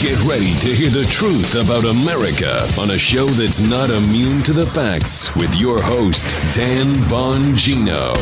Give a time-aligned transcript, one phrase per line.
[0.00, 4.54] Get ready to hear the truth about America on a show that's not immune to
[4.54, 8.16] the facts with your host, Dan Bongino.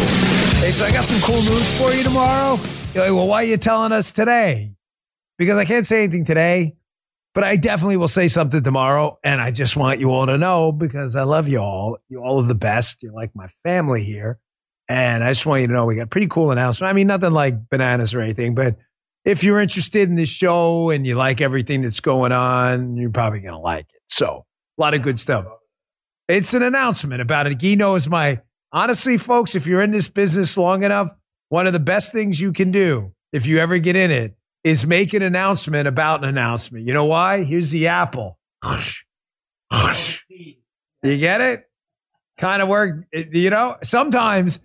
[0.58, 2.58] Hey, so I got some cool news for you tomorrow.
[2.94, 4.74] You're like, well, why are you telling us today?
[5.38, 6.74] Because I can't say anything today,
[7.32, 9.16] but I definitely will say something tomorrow.
[9.22, 11.98] And I just want you all to know because I love you all.
[12.08, 13.04] You all are the best.
[13.04, 14.40] You're like my family here.
[14.88, 16.90] And I just want you to know we got pretty cool announcement.
[16.90, 18.78] I mean, nothing like bananas or anything, but
[19.24, 23.40] if you're interested in this show and you like everything that's going on, you're probably
[23.40, 24.02] going to like it.
[24.06, 24.46] So
[24.78, 25.46] a lot of good stuff.
[26.28, 27.58] It's an announcement about it.
[27.58, 28.40] Gino is my,
[28.72, 31.10] honestly, folks, if you're in this business long enough,
[31.48, 34.86] one of the best things you can do if you ever get in it is
[34.86, 36.86] make an announcement about an announcement.
[36.86, 37.44] You know why?
[37.44, 38.38] Here's the apple.
[41.02, 41.64] You get it?
[42.36, 43.06] Kind of work.
[43.12, 44.60] Eh, you know, sometimes,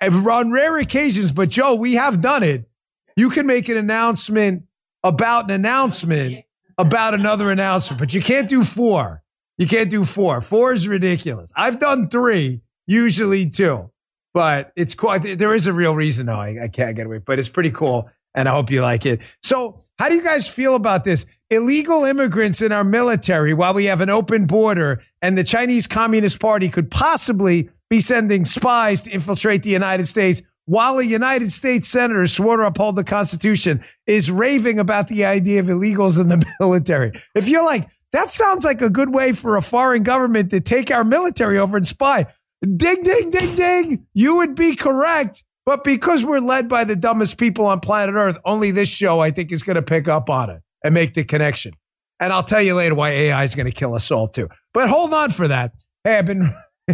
[0.00, 2.68] eh, on rare occasions, but Joe, we have done it
[3.16, 4.64] you can make an announcement
[5.02, 6.44] about an announcement
[6.78, 9.22] about another announcement, but you can't do four.
[9.58, 10.40] You can't do four.
[10.40, 11.52] Four is ridiculous.
[11.54, 13.90] I've done three, usually two,
[14.32, 16.26] but it's quite, there is a real reason.
[16.26, 18.10] No, I, I can't get away, but it's pretty cool.
[18.36, 19.20] And I hope you like it.
[19.42, 21.24] So how do you guys feel about this?
[21.50, 26.40] Illegal immigrants in our military while we have an open border and the Chinese Communist
[26.40, 31.88] Party could possibly be sending spies to infiltrate the United States while a United States
[31.88, 36.44] senator swore to uphold the Constitution is raving about the idea of illegals in the
[36.60, 37.12] military.
[37.34, 40.90] If you're like, that sounds like a good way for a foreign government to take
[40.90, 42.26] our military over and spy,
[42.62, 45.44] ding, ding, ding, ding, you would be correct.
[45.66, 49.30] But because we're led by the dumbest people on planet Earth, only this show, I
[49.30, 51.72] think, is going to pick up on it and make the connection.
[52.20, 54.48] And I'll tell you later why AI is going to kill us all, too.
[54.72, 55.72] But hold on for that.
[56.04, 56.42] Hey, I've been,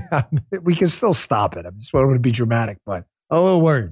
[0.63, 1.67] we can still stop it.
[1.67, 3.91] I just want to be dramatic, but a little.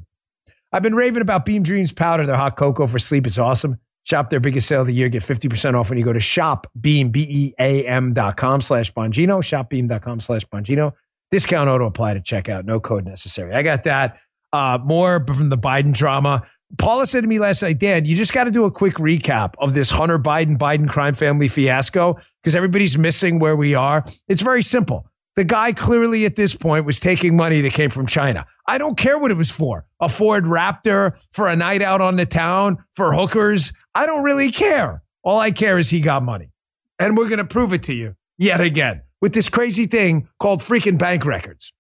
[0.73, 2.27] I've been raving about Beam Dreams powder.
[2.27, 3.79] Their hot cocoa for sleep is awesome.
[4.05, 5.09] Shop their biggest sale of the year.
[5.09, 10.47] Get 50% off when you go to shopbeam, B-E-A-M dot com slash Bongino, shopbeam.com slash
[10.47, 10.93] Bongino.
[11.31, 12.65] Discount auto apply to checkout.
[12.65, 13.53] No code necessary.
[13.55, 14.19] I got that.
[14.51, 16.43] Uh, more from the Biden drama.
[16.79, 19.55] Paula said to me last night, Dan, you just got to do a quick recap
[19.59, 24.05] of this Hunter Biden, Biden crime family fiasco because everybody's missing where we are.
[24.27, 25.08] It's very simple.
[25.39, 28.45] The guy clearly at this point was taking money that came from China.
[28.67, 29.87] I don't care what it was for.
[30.01, 33.73] A Ford Raptor, for a night out on the town, for hookers.
[33.95, 35.01] I don't really care.
[35.23, 36.51] All I care is he got money.
[36.99, 40.59] And we're going to prove it to you yet again with this crazy thing called
[40.59, 41.73] freaking bank records.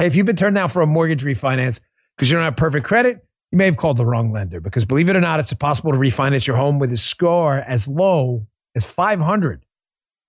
[0.00, 1.80] If you've been turned down for a mortgage refinance
[2.16, 3.22] because you don't have perfect credit,
[3.52, 5.98] you may have called the wrong lender because believe it or not, it's possible to
[5.98, 9.66] refinance your home with a score as low as 500.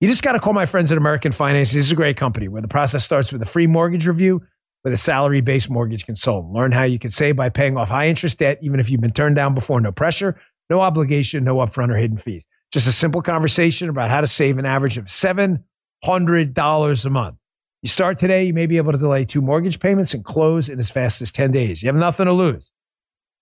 [0.00, 1.78] You just got to call my friends at American Financing.
[1.78, 4.40] This is a great company where the process starts with a free mortgage review
[4.82, 6.54] with a salary based mortgage consultant.
[6.54, 9.12] Learn how you can save by paying off high interest debt, even if you've been
[9.12, 9.78] turned down before.
[9.78, 10.40] No pressure,
[10.70, 12.46] no obligation, no upfront or hidden fees.
[12.72, 17.36] Just a simple conversation about how to save an average of $700 a month.
[17.82, 20.78] You start today, you may be able to delay two mortgage payments and close in
[20.78, 21.82] as fast as 10 days.
[21.82, 22.72] You have nothing to lose.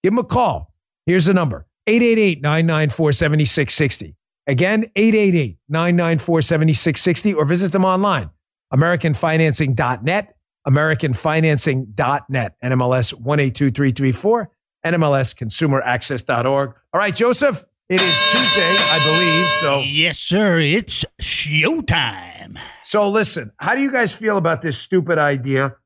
[0.02, 0.72] Give them a call.
[1.06, 4.16] Here's the number 888 994 7660.
[4.48, 8.31] Again, 888 994 7660 or visit them online,
[8.72, 10.34] AmericanFinancing.net,
[10.66, 14.50] AmericanFinancing.net, NMLS 182334,
[14.87, 16.75] NMLSConsumerAccess.org.
[16.94, 19.48] All right, Joseph, it is Tuesday, I believe.
[19.60, 22.58] So, yes, sir, it's showtime.
[22.84, 25.76] So, listen, how do you guys feel about this stupid idea?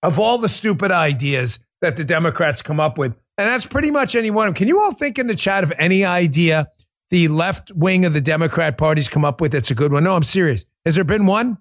[0.00, 4.14] Of all the stupid ideas that the Democrats come up with, and that's pretty much
[4.14, 4.58] any one of them.
[4.58, 6.68] Can you all think in the chat of any idea
[7.10, 10.04] the left wing of the Democrat party's come up with that's a good one?
[10.04, 10.64] No, I'm serious.
[10.84, 11.58] Has there been one?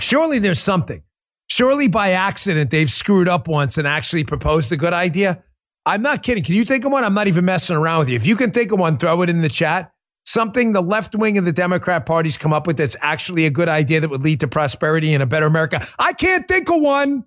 [0.00, 1.02] Surely there's something.
[1.48, 5.42] Surely by accident they've screwed up once and actually proposed a good idea.
[5.84, 6.44] I'm not kidding.
[6.44, 7.04] Can you think of one?
[7.04, 8.16] I'm not even messing around with you.
[8.16, 9.92] If you can think of one, throw it in the chat.
[10.24, 13.68] Something the left wing of the Democrat party's come up with that's actually a good
[13.68, 15.84] idea that would lead to prosperity and a better America.
[15.98, 17.24] I can't think of one.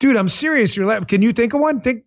[0.00, 0.76] Dude, I'm serious.
[0.76, 1.78] You're can you think of one?
[1.78, 2.04] Think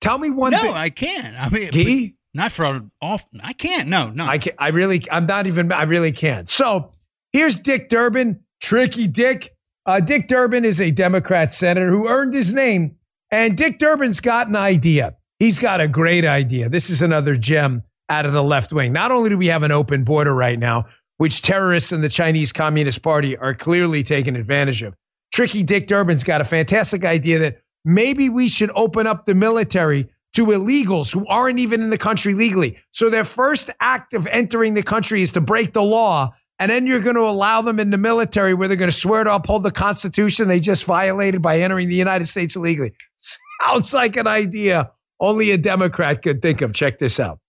[0.00, 0.74] Tell me one no, thing.
[0.74, 1.34] I can't.
[1.40, 2.17] I mean, Gee?
[2.38, 3.26] Not for off.
[3.42, 3.88] I can't.
[3.88, 4.24] No, no.
[4.24, 4.54] I can't.
[4.60, 5.02] I really.
[5.10, 5.72] I'm not even.
[5.72, 6.48] I really can't.
[6.48, 6.88] So
[7.32, 9.56] here's Dick Durbin, tricky Dick.
[9.84, 12.94] Uh, Dick Durbin is a Democrat senator who earned his name,
[13.32, 15.16] and Dick Durbin's got an idea.
[15.40, 16.68] He's got a great idea.
[16.68, 18.92] This is another gem out of the left wing.
[18.92, 20.84] Not only do we have an open border right now,
[21.16, 24.94] which terrorists and the Chinese Communist Party are clearly taking advantage of.
[25.32, 30.08] Tricky Dick Durbin's got a fantastic idea that maybe we should open up the military
[30.38, 32.78] to illegals who aren't even in the country legally.
[32.92, 36.30] So their first act of entering the country is to break the law.
[36.60, 39.24] And then you're going to allow them in the military where they're going to swear
[39.24, 42.94] to uphold the Constitution they just violated by entering the United States illegally.
[43.16, 46.72] Sounds like an idea only a Democrat could think of.
[46.72, 47.40] Check this out.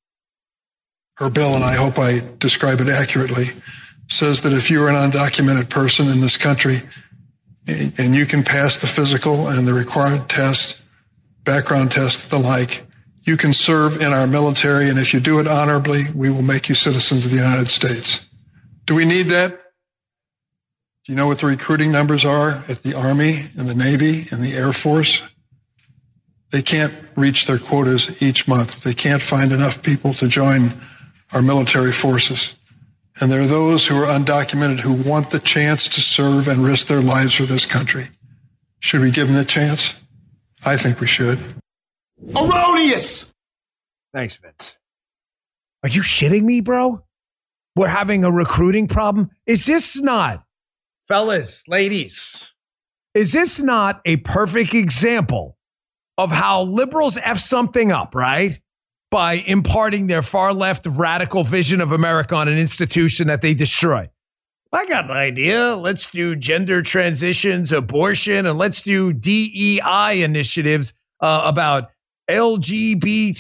[1.20, 3.48] her bill, and I hope I describe it accurately,
[4.08, 6.78] says that if you're an undocumented person in this country
[7.68, 10.82] and you can pass the physical and the required test,
[11.50, 12.86] background test, the like,
[13.24, 14.88] you can serve in our military.
[14.88, 18.24] And if you do it honorably, we will make you citizens of the United States.
[18.86, 19.51] Do we need that?
[21.04, 24.44] Do you know what the recruiting numbers are at the Army and the Navy and
[24.44, 25.28] the Air Force?
[26.51, 28.84] They can't reach their quotas each month.
[28.84, 30.69] They can't find enough people to join
[31.34, 32.60] our military forces.
[33.19, 36.86] And there are those who are undocumented who want the chance to serve and risk
[36.88, 38.07] their lives for this country.
[38.81, 39.94] Should we give them the chance?
[40.66, 41.44] I think we should.
[42.36, 43.34] Erroneous!
[44.14, 44.76] Thanks, Vince.
[45.84, 47.04] Are you shitting me, bro?
[47.76, 49.28] We're having a recruiting problem?
[49.48, 50.44] Is this not,
[51.08, 52.56] fellas, ladies,
[53.14, 55.58] is this not a perfect example
[56.18, 58.60] of how liberals F something up, right?
[59.12, 64.10] By imparting their far left radical vision of America on an institution that they destroy.
[64.71, 65.75] I got an idea.
[65.75, 71.89] Let's do gender transitions, abortion, and let's do DEI initiatives uh, about
[72.30, 73.38] LGBTQIA,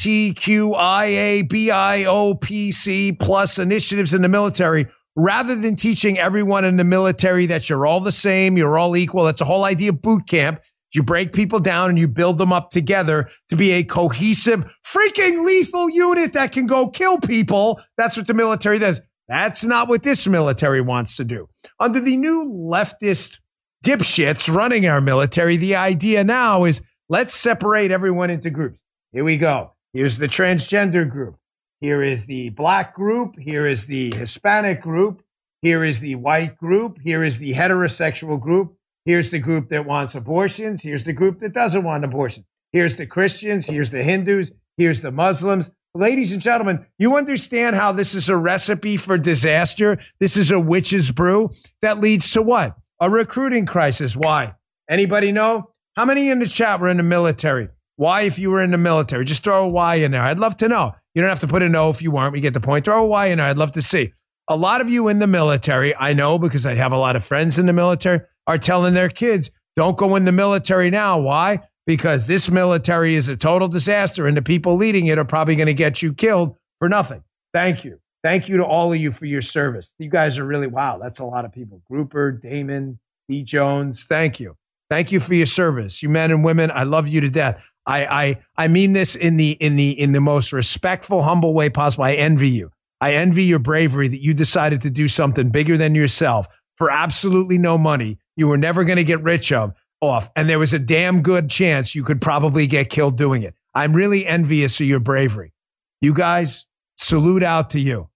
[1.47, 6.77] B I O P C plus initiatives in the military rather than teaching everyone in
[6.77, 9.25] the military that you're all the same, you're all equal.
[9.25, 10.61] That's the whole idea of boot camp.
[10.93, 15.45] You break people down and you build them up together to be a cohesive, freaking
[15.45, 17.79] lethal unit that can go kill people.
[17.97, 19.01] That's what the military does.
[19.29, 21.49] That's not what this military wants to do.
[21.79, 23.39] Under the new leftist
[23.85, 28.81] dipshits running our military, the idea now is let's separate everyone into groups.
[29.13, 29.73] Here we go.
[29.93, 31.35] Here's the transgender group.
[31.79, 33.37] Here is the black group.
[33.39, 35.21] Here is the Hispanic group.
[35.61, 36.97] Here is the white group.
[37.03, 38.75] Here is the heterosexual group.
[39.05, 40.81] Here's the group that wants abortions.
[40.81, 42.47] Here's the group that doesn't want abortions.
[42.71, 43.67] Here's the Christians.
[43.67, 44.51] Here's the Hindus.
[44.77, 45.69] Here's the Muslims.
[45.95, 49.97] Ladies and gentlemen, you understand how this is a recipe for disaster?
[50.19, 51.49] This is a witch's brew
[51.81, 52.77] that leads to what?
[52.99, 54.15] A recruiting crisis.
[54.15, 54.53] Why?
[54.87, 55.71] Anybody know?
[55.95, 57.69] How many in the chat were in the military?
[57.95, 59.25] Why, if you were in the military?
[59.25, 60.21] Just throw a Y in there.
[60.21, 60.91] I'd love to know.
[61.15, 62.33] You don't have to put a no if you weren't.
[62.33, 62.85] We get the point.
[62.85, 63.47] Throw a Y in there.
[63.47, 64.13] I'd love to see.
[64.47, 67.25] A lot of you in the military, I know because I have a lot of
[67.25, 71.19] friends in the military, are telling their kids, don't go in the military now.
[71.19, 71.59] Why?
[71.89, 75.65] Because this military is a total disaster and the people leading it are probably going
[75.65, 77.23] to get you killed for nothing.
[77.51, 77.99] Thank you.
[78.23, 79.95] Thank you to all of you for your service.
[79.97, 81.81] You guys are really, wow, that's a lot of people.
[81.89, 83.41] Grouper, Damon, D.
[83.41, 84.55] Jones, thank you.
[84.91, 86.03] Thank you for your service.
[86.03, 87.71] You men and women, I love you to death.
[87.87, 91.71] I, I, I mean this in the, in the, in the most respectful, humble way
[91.71, 92.03] possible.
[92.03, 92.69] I envy you.
[93.01, 96.45] I envy your bravery that you decided to do something bigger than yourself
[96.77, 98.19] for absolutely no money.
[98.35, 100.29] You were never going to get rich of off.
[100.35, 103.55] And there was a damn good chance you could probably get killed doing it.
[103.73, 105.53] I'm really envious of your bravery.
[106.01, 106.67] You guys,
[106.97, 108.09] salute out to you.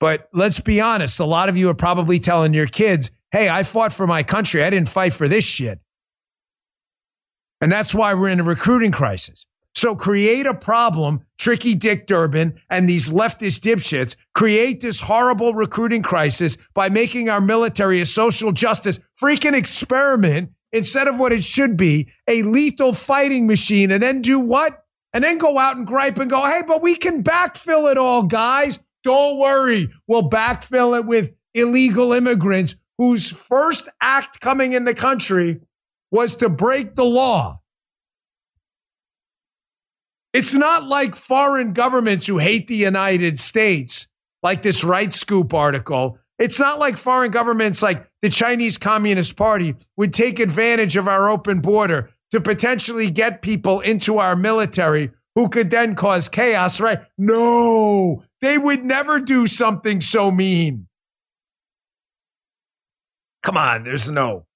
[0.00, 1.18] But let's be honest.
[1.20, 4.62] A lot of you are probably telling your kids, Hey, I fought for my country.
[4.62, 5.80] I didn't fight for this shit.
[7.60, 9.44] And that's why we're in a recruiting crisis.
[9.78, 16.02] So create a problem, Tricky Dick Durbin and these leftist dipshits create this horrible recruiting
[16.02, 21.76] crisis by making our military a social justice freaking experiment instead of what it should
[21.76, 24.72] be, a lethal fighting machine, and then do what?
[25.14, 28.24] And then go out and gripe and go, hey, but we can backfill it all,
[28.24, 28.84] guys.
[29.04, 29.90] Don't worry.
[30.08, 35.60] We'll backfill it with illegal immigrants whose first act coming in the country
[36.10, 37.58] was to break the law.
[40.38, 44.06] It's not like foreign governments who hate the United States,
[44.40, 46.16] like this Right Scoop article.
[46.38, 51.28] It's not like foreign governments like the Chinese Communist Party would take advantage of our
[51.28, 57.00] open border to potentially get people into our military who could then cause chaos, right?
[57.18, 60.86] No, they would never do something so mean.
[63.42, 64.46] Come on, there's no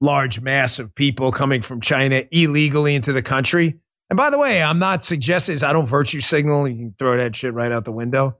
[0.00, 3.80] large mass of people coming from China illegally into the country.
[4.10, 6.68] And by the way, I'm not suggesting I don't virtue signal.
[6.68, 8.38] You can throw that shit right out the window.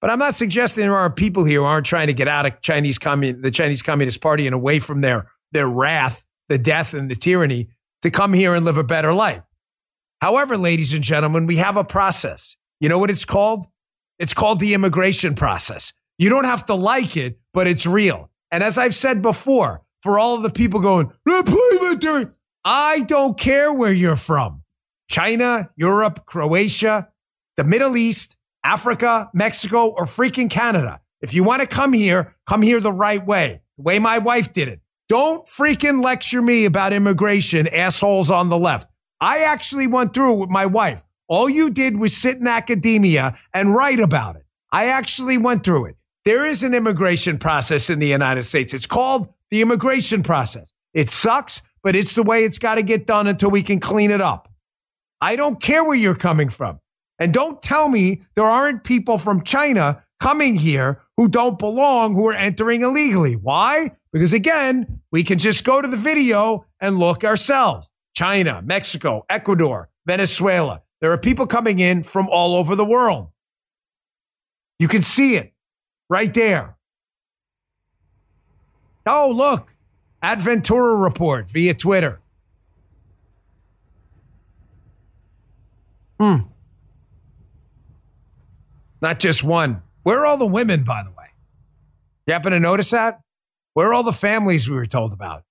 [0.00, 2.60] But I'm not suggesting there are people here who aren't trying to get out of
[2.60, 7.10] Chinese commun- the Chinese Communist Party and away from their their wrath, the death, and
[7.10, 7.68] the tyranny
[8.02, 9.42] to come here and live a better life.
[10.20, 12.56] However, ladies and gentlemen, we have a process.
[12.80, 13.66] You know what it's called?
[14.18, 15.92] It's called the immigration process.
[16.18, 18.30] You don't have to like it, but it's real.
[18.50, 21.12] And as I've said before, for all of the people going,
[22.64, 24.62] I don't care where you're from.
[25.08, 27.08] China, Europe, Croatia,
[27.56, 31.00] the Middle East, Africa, Mexico, or freaking Canada.
[31.20, 34.52] If you want to come here, come here the right way, the way my wife
[34.52, 34.80] did it.
[35.08, 38.88] Don't freaking lecture me about immigration, assholes on the left.
[39.20, 41.02] I actually went through it with my wife.
[41.28, 44.44] All you did was sit in academia and write about it.
[44.70, 45.96] I actually went through it.
[46.24, 48.74] There is an immigration process in the United States.
[48.74, 50.72] It's called the immigration process.
[50.92, 54.10] It sucks, but it's the way it's got to get done until we can clean
[54.10, 54.47] it up.
[55.20, 56.80] I don't care where you're coming from.
[57.18, 62.28] And don't tell me there aren't people from China coming here who don't belong, who
[62.28, 63.34] are entering illegally.
[63.34, 63.90] Why?
[64.12, 67.90] Because again, we can just go to the video and look ourselves.
[68.14, 70.82] China, Mexico, Ecuador, Venezuela.
[71.00, 73.30] There are people coming in from all over the world.
[74.78, 75.52] You can see it
[76.08, 76.76] right there.
[79.06, 79.74] Oh, look,
[80.22, 82.20] Adventura report via Twitter.
[86.18, 86.36] Hmm.
[89.00, 89.82] Not just one.
[90.02, 91.26] Where are all the women, by the way?
[92.26, 93.20] You happen to notice that?
[93.74, 95.44] Where are all the families we were told about?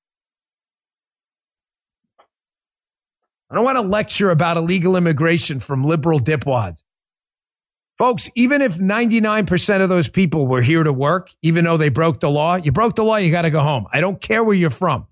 [3.50, 6.83] I don't want to lecture about illegal immigration from liberal dipwads.
[7.97, 12.19] Folks, even if 99% of those people were here to work, even though they broke
[12.19, 13.86] the law, you broke the law, you got to go home.
[13.91, 15.07] I don't care where you're from.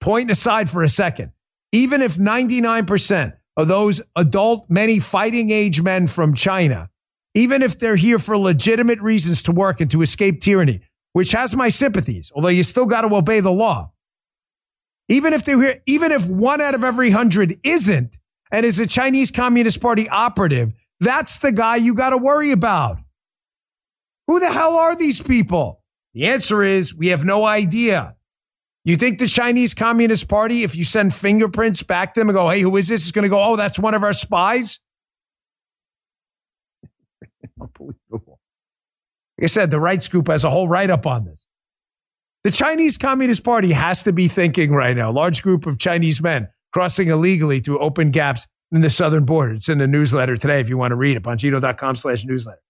[0.00, 1.32] Point aside for a second.
[1.72, 6.88] Even if 99% of those adult, many fighting age men from China,
[7.34, 10.80] even if they're here for legitimate reasons to work and to escape tyranny,
[11.12, 13.92] which has my sympathies, although you still got to obey the law.
[15.08, 18.16] Even if they're here, even if one out of every hundred isn't
[18.50, 22.98] and is a Chinese Communist Party operative, that's the guy you got to worry about.
[24.28, 25.82] Who the hell are these people?
[26.14, 28.16] The answer is we have no idea.
[28.84, 32.48] You think the Chinese Communist Party, if you send fingerprints back to them and go,
[32.48, 33.06] hey, who is this?
[33.06, 34.80] Is going to go, oh, that's one of our spies?
[37.60, 38.40] Unbelievable.
[39.38, 41.46] Like I said, the right scoop has a whole write up on this.
[42.42, 46.48] The Chinese Communist Party has to be thinking right now, large group of Chinese men
[46.72, 49.54] crossing illegally through open gaps in the southern border.
[49.54, 52.60] It's in the newsletter today if you want to read it, bongino.com slash newsletter.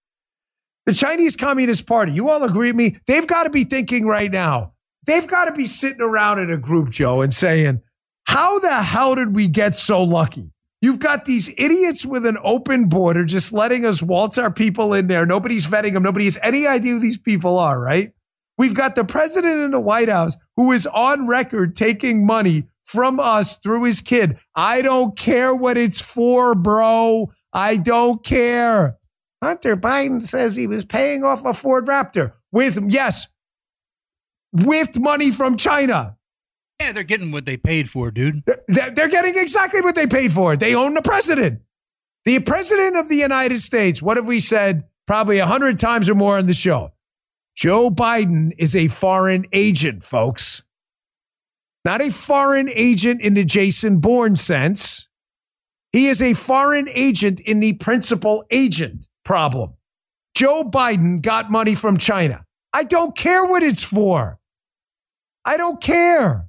[0.85, 2.97] The Chinese Communist Party, you all agree with me?
[3.07, 4.75] They've got to be thinking right now,
[5.07, 7.83] they've got to be sitting around in a group, Joe, and saying,
[8.27, 10.53] how the hell did we get so lucky?
[10.81, 15.07] You've got these idiots with an open border just letting us waltz our people in
[15.07, 15.25] there.
[15.25, 16.03] Nobody's vetting them.
[16.03, 18.13] Nobody has any idea who these people are, right?
[18.59, 23.21] We've got the president in the White House who is on record taking money from
[23.21, 24.39] us through his kid.
[24.55, 27.31] I don't care what it's for, bro.
[27.53, 28.99] I don't care.
[29.43, 33.29] Hunter Biden says he was paying off a Ford Raptor with, him, yes,
[34.53, 36.17] with money from China.
[36.81, 38.43] Yeah, they're getting what they paid for, dude.
[38.69, 40.57] They're, they're getting exactly what they paid for.
[40.57, 41.63] They own the president.
[42.25, 46.15] The president of the United States, what have we said probably a hundred times or
[46.15, 46.93] more on the show?
[47.55, 50.63] Joe Biden is a foreign agent, folks
[51.85, 55.09] not a foreign agent in the Jason Bourne sense.
[55.93, 59.75] He is a foreign agent in the principal agent problem.
[60.35, 62.45] Joe Biden got money from China.
[62.73, 64.39] I don't care what it's for.
[65.45, 66.49] I don't care.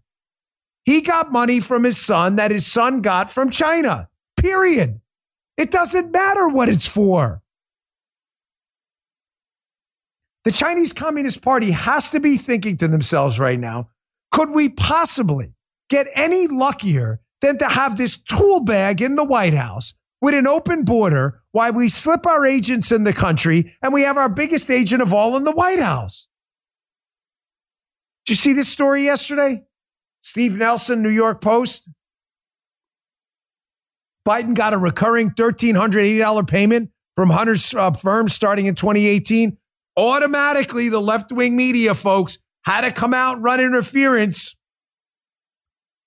[0.86, 4.10] He got money from his son that his son got from China.
[4.38, 5.00] Period.
[5.58, 7.42] It doesn't matter what it's for.
[10.44, 13.90] The Chinese Communist Party has to be thinking to themselves right now
[14.32, 15.54] could we possibly
[15.90, 20.48] get any luckier than to have this tool bag in the White House with an
[20.48, 24.72] open border while we slip our agents in the country and we have our biggest
[24.72, 26.28] agent of all in the White House?
[28.26, 29.66] Did you see this story yesterday?
[30.22, 31.90] Steve Nelson, New York Post.
[34.26, 39.58] Biden got a recurring $1,380 payment from Hunter's uh, firm starting in 2018.
[39.98, 44.56] Automatically, the left wing media folks had to come out and run interference.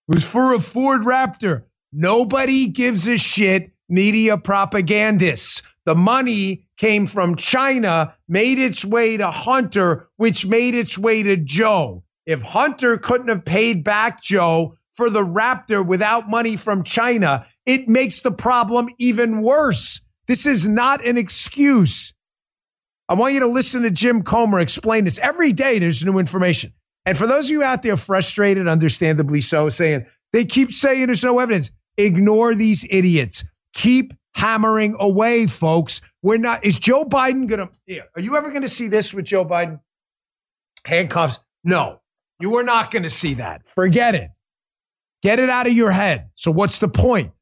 [0.08, 1.64] It was for a Ford Raptor.
[1.92, 5.62] Nobody gives a shit, media propagandists.
[5.84, 11.36] The money came from China, made its way to Hunter, which made its way to
[11.36, 12.04] Joe.
[12.26, 17.88] If Hunter couldn't have paid back Joe for the Raptor without money from China, it
[17.88, 20.00] makes the problem even worse.
[20.26, 22.12] This is not an excuse.
[23.08, 25.20] I want you to listen to Jim Comer explain this.
[25.20, 26.72] Every day there's new information.
[27.04, 31.22] And for those of you out there frustrated, understandably so, saying they keep saying there's
[31.22, 33.44] no evidence, ignore these idiots.
[33.74, 36.00] Keep hammering away, folks.
[36.22, 39.24] We're not, is Joe Biden going to, are you ever going to see this with
[39.24, 39.80] Joe Biden?
[40.84, 41.38] Handcuffs?
[41.62, 42.00] No,
[42.40, 43.68] you are not going to see that.
[43.68, 44.30] Forget it.
[45.22, 46.30] Get it out of your head.
[46.34, 47.32] So, what's the point?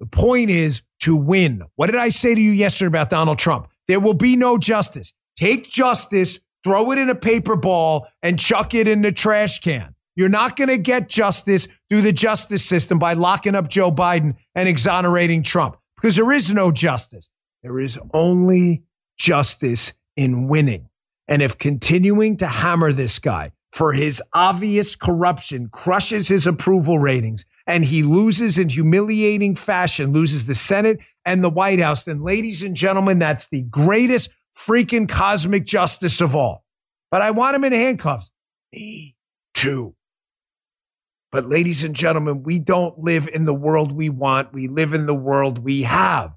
[0.00, 1.62] The point is to win.
[1.76, 3.68] What did I say to you yesterday about Donald Trump?
[3.86, 5.12] There will be no justice.
[5.36, 9.94] Take justice, throw it in a paper ball, and chuck it in the trash can.
[10.16, 14.38] You're not going to get justice through the justice system by locking up Joe Biden
[14.54, 15.76] and exonerating Trump.
[15.96, 17.30] because there is no justice.
[17.62, 18.84] There is only
[19.18, 20.88] justice in winning.
[21.28, 27.44] And if continuing to hammer this guy for his obvious corruption crushes his approval ratings
[27.66, 32.62] and he loses in humiliating fashion, loses the Senate and the White House, then, ladies
[32.62, 36.64] and gentlemen, that's the greatest freaking cosmic justice of all.
[37.12, 38.32] But I want him in handcuffs.
[38.72, 39.14] Me
[39.54, 39.94] too.
[41.30, 44.52] But, ladies and gentlemen, we don't live in the world we want.
[44.52, 46.32] We live in the world we have.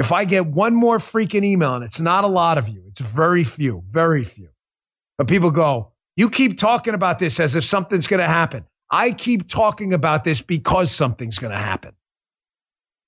[0.00, 3.00] If I get one more freaking email, and it's not a lot of you, it's
[3.00, 4.48] very few, very few.
[5.16, 8.64] But people go, you keep talking about this as if something's going to happen.
[8.90, 11.94] I keep talking about this because something's going to happen.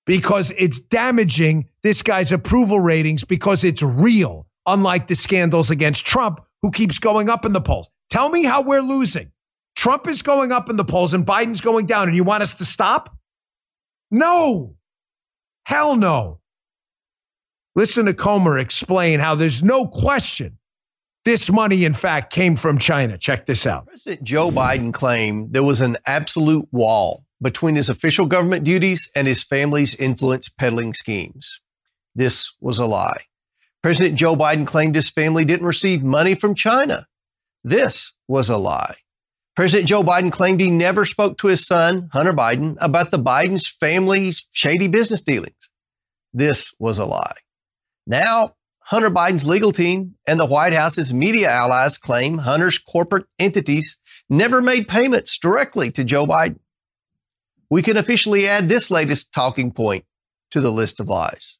[0.04, 6.40] Because it's damaging this guy's approval ratings because it's real, unlike the scandals against Trump,
[6.62, 7.90] who keeps going up in the polls.
[8.10, 9.32] Tell me how we're losing.
[9.76, 12.58] Trump is going up in the polls and Biden's going down, and you want us
[12.58, 13.16] to stop?
[14.10, 14.76] No.
[15.66, 16.40] Hell no.
[17.74, 20.58] Listen to Comer explain how there's no question
[21.26, 23.18] this money, in fact, came from China.
[23.18, 23.86] Check this out.
[23.86, 29.26] President Joe Biden claimed there was an absolute wall between his official government duties and
[29.26, 31.60] his family's influence peddling schemes.
[32.14, 33.24] This was a lie.
[33.82, 37.06] President Joe Biden claimed his family didn't receive money from China.
[37.64, 38.94] This was a lie.
[39.56, 43.66] President Joe Biden claimed he never spoke to his son, Hunter Biden, about the Biden's
[43.66, 45.70] family's shady business dealings.
[46.32, 47.38] This was a lie.
[48.06, 48.55] Now,
[48.86, 53.98] Hunter Biden's legal team and the White House's media allies claim Hunter's corporate entities
[54.30, 56.60] never made payments directly to Joe Biden.
[57.68, 60.04] We can officially add this latest talking point
[60.52, 61.58] to the list of lies.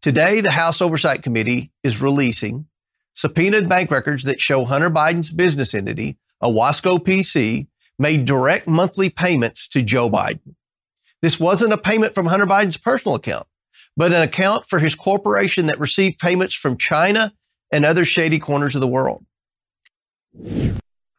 [0.00, 2.68] Today, the House Oversight Committee is releasing
[3.12, 7.66] subpoenaed bank records that show Hunter Biden's business entity, Owasco PC,
[7.98, 10.54] made direct monthly payments to Joe Biden.
[11.20, 13.46] This wasn't a payment from Hunter Biden's personal account
[13.96, 17.32] but an account for his corporation that received payments from China
[17.72, 19.24] and other shady corners of the world.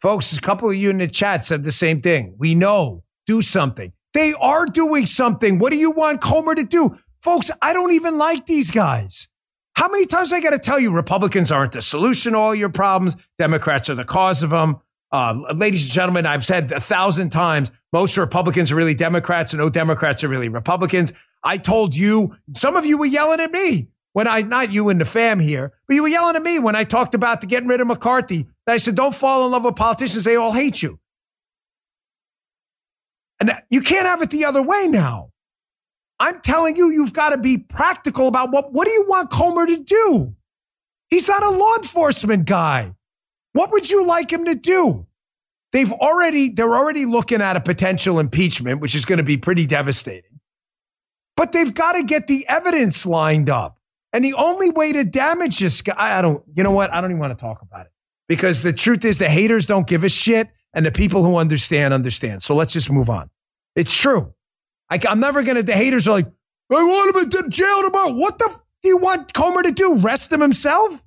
[0.02, 2.36] Folks, a couple of you in the chat said the same thing.
[2.38, 3.94] We know, do something.
[4.14, 5.60] They are doing something.
[5.60, 6.96] What do you want Comer to do?
[7.22, 9.28] Folks, I don't even like these guys.
[9.76, 12.70] How many times I got to tell you Republicans aren't the solution to all your
[12.70, 13.16] problems?
[13.38, 14.78] Democrats are the cause of them.
[15.12, 19.62] Uh, ladies and gentlemen, I've said a thousand times most Republicans are really Democrats and
[19.62, 21.14] no Democrats are really Republicans.
[21.44, 25.00] I told you, some of you were yelling at me when I, not you and
[25.00, 27.70] the fam here, but you were yelling at me when I talked about the getting
[27.70, 28.48] rid of McCarthy.
[28.66, 30.24] That I said, don't fall in love with politicians.
[30.24, 31.00] They all hate you.
[33.40, 35.32] And you can't have it the other way now.
[36.20, 39.68] I'm telling you, you've got to be practical about what, what do you want Comer
[39.68, 40.36] to do?
[41.10, 42.96] He's not a law enforcement guy.
[43.54, 45.06] What would you like him to do?
[45.72, 49.66] They've already, they're already looking at a potential impeachment, which is going to be pretty
[49.66, 50.27] devastating.
[51.38, 53.80] But they've got to get the evidence lined up.
[54.12, 56.92] And the only way to damage this guy, I don't, you know what?
[56.92, 57.92] I don't even want to talk about it
[58.28, 61.94] because the truth is the haters don't give a shit and the people who understand,
[61.94, 62.42] understand.
[62.42, 63.30] So let's just move on.
[63.76, 64.34] It's true.
[64.90, 68.14] I, am never going to, the haters are like, I want him to jail tomorrow.
[68.14, 70.00] What the f- do you want Comer to do?
[70.02, 71.04] Rest him himself?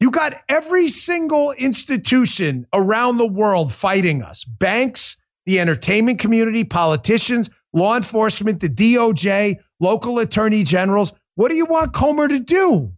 [0.00, 7.50] You got every single institution around the world fighting us banks, the entertainment community, politicians
[7.72, 11.12] law enforcement, the DOJ, local attorney generals.
[11.34, 12.92] What do you want Comer to do?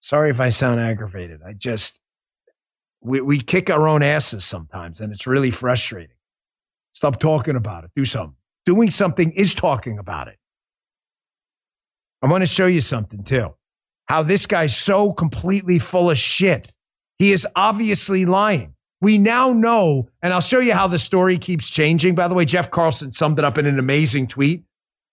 [0.00, 1.40] Sorry if I sound aggravated.
[1.44, 2.00] I just,
[3.00, 6.16] we, we kick our own asses sometimes and it's really frustrating.
[6.92, 7.90] Stop talking about it.
[7.96, 8.36] Do something.
[8.66, 10.38] Doing something is talking about it.
[12.22, 13.54] I want to show you something too.
[14.06, 16.74] How this guy's so completely full of shit.
[17.18, 18.73] He is obviously lying.
[19.04, 22.14] We now know, and I'll show you how the story keeps changing.
[22.14, 24.64] By the way, Jeff Carlson summed it up in an amazing tweet.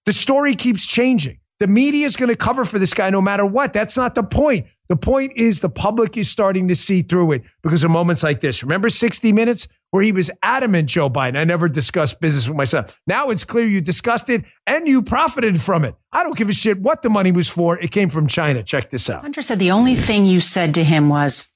[0.05, 1.41] The story keeps changing.
[1.59, 3.73] The media is going to cover for this guy no matter what.
[3.73, 4.69] That's not the point.
[4.87, 8.39] The point is the public is starting to see through it because of moments like
[8.39, 8.63] this.
[8.63, 12.63] Remember 60 Minutes where he was adamant, Joe Biden, I never discussed business with my
[12.63, 12.85] son.
[13.07, 15.95] Now it's clear you discussed it and you profited from it.
[16.13, 17.77] I don't give a shit what the money was for.
[17.77, 18.63] It came from China.
[18.63, 19.23] Check this out.
[19.23, 21.51] Hunter said the only thing you said to him was,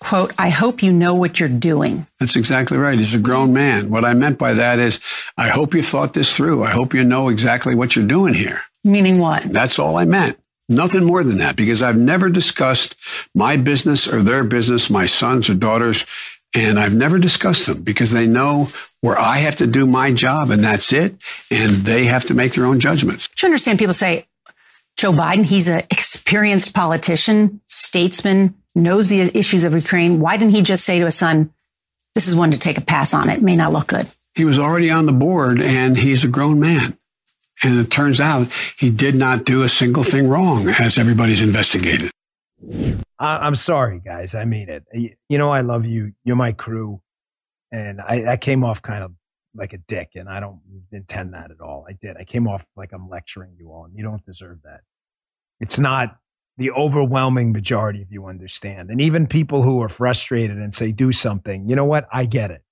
[0.00, 2.06] quote, I hope you know what you're doing.
[2.18, 2.98] That's exactly right.
[2.98, 3.90] He's a grown man.
[3.90, 4.98] What I meant by that is,
[5.36, 6.64] I hope you thought this through.
[6.64, 8.62] I hope you know exactly what you're doing here.
[8.82, 9.42] Meaning what?
[9.44, 10.38] That's all I meant.
[10.68, 12.94] Nothing more than that, because I've never discussed
[13.34, 16.06] my business or their business, my sons or daughters,
[16.54, 18.68] and I've never discussed them because they know
[19.00, 21.14] where I have to do my job and that's it.
[21.50, 23.28] And they have to make their own judgments.
[23.28, 24.26] Do you understand people say,
[24.96, 30.20] Joe Biden, he's an experienced politician, statesman, knows the issues of Ukraine.
[30.20, 31.52] Why didn't he just say to his son,
[32.14, 33.28] this is one to take a pass on?
[33.28, 34.08] It may not look good.
[34.34, 36.96] He was already on the board and he's a grown man.
[37.62, 42.10] And it turns out he did not do a single thing wrong, as everybody's investigated.
[43.18, 44.34] I, am sorry, guys.
[44.34, 44.84] I mean it.
[45.28, 46.14] You know, I love you.
[46.24, 47.02] You're my crew.
[47.70, 49.12] And I, I came off kind of
[49.54, 51.84] like a dick, and I don't intend that at all.
[51.88, 52.16] I did.
[52.16, 54.80] I came off like I'm lecturing you all, and you don't deserve that.
[55.60, 56.16] It's not
[56.56, 58.90] the overwhelming majority of you understand.
[58.90, 62.06] And even people who are frustrated and say, do something, you know what?
[62.12, 62.62] I get it.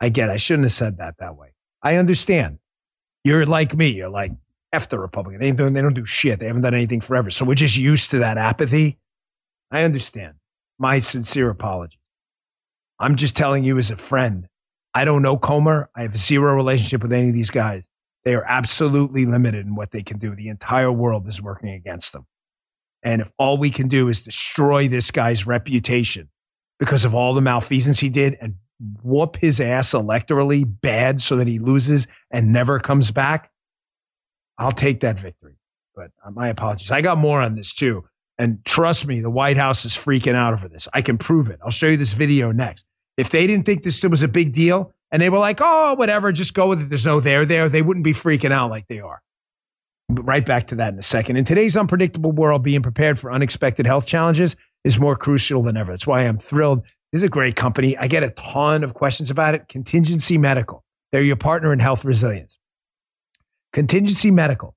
[0.00, 0.32] I get it.
[0.32, 1.54] I shouldn't have said that that way.
[1.82, 2.58] I understand.
[3.24, 3.88] You're like me.
[3.90, 4.32] You're like,
[4.72, 5.40] F the Republican.
[5.40, 6.38] They don't, they don't do shit.
[6.38, 7.30] They haven't done anything forever.
[7.30, 8.98] So we're just used to that apathy.
[9.70, 10.34] I understand.
[10.78, 11.98] My sincere apologies.
[12.98, 14.48] I'm just telling you as a friend.
[14.94, 15.90] I don't know Comer.
[15.94, 17.86] I have zero relationship with any of these guys.
[18.24, 20.34] They are absolutely limited in what they can do.
[20.34, 22.26] The entire world is working against them.
[23.02, 26.28] And if all we can do is destroy this guy's reputation
[26.78, 28.56] because of all the malfeasance he did and
[29.02, 33.50] whoop his ass electorally bad so that he loses and never comes back,
[34.58, 35.56] I'll take that victory.
[35.94, 36.90] But uh, my apologies.
[36.90, 38.04] I got more on this too.
[38.38, 40.88] And trust me, the White House is freaking out over this.
[40.94, 41.60] I can prove it.
[41.62, 42.86] I'll show you this video next.
[43.18, 46.32] If they didn't think this was a big deal and they were like, oh, whatever,
[46.32, 46.88] just go with it.
[46.88, 49.20] There's no there there, they wouldn't be freaking out like they are.
[50.12, 51.36] Right back to that in a second.
[51.36, 55.92] In today's unpredictable world, being prepared for unexpected health challenges is more crucial than ever.
[55.92, 57.96] That's why I'm thrilled this is a great company.
[57.98, 59.66] I get a ton of questions about it.
[59.68, 60.84] Contingency Medical.
[61.10, 62.58] They're your partner in health resilience.
[63.72, 64.76] Contingency Medical.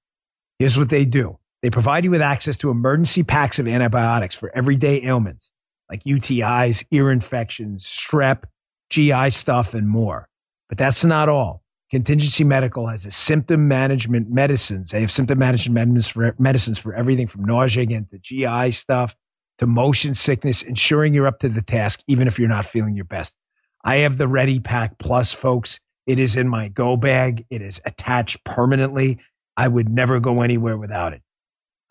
[0.57, 1.37] Here's what they do.
[1.61, 5.51] They provide you with access to emergency packs of antibiotics for everyday ailments
[5.89, 8.45] like UTIs, ear infections, strep,
[8.89, 10.27] GI stuff, and more.
[10.69, 11.62] But that's not all.
[11.93, 14.89] Contingency Medical has a symptom management medicines.
[14.89, 19.15] They have symptom management medicines for, medicines for everything from nausea again to GI stuff
[19.59, 23.05] to motion sickness, ensuring you're up to the task, even if you're not feeling your
[23.05, 23.35] best.
[23.83, 25.79] I have the Ready Pack Plus, folks.
[26.07, 27.45] It is in my go bag.
[27.51, 29.19] It is attached permanently.
[29.55, 31.21] I would never go anywhere without it.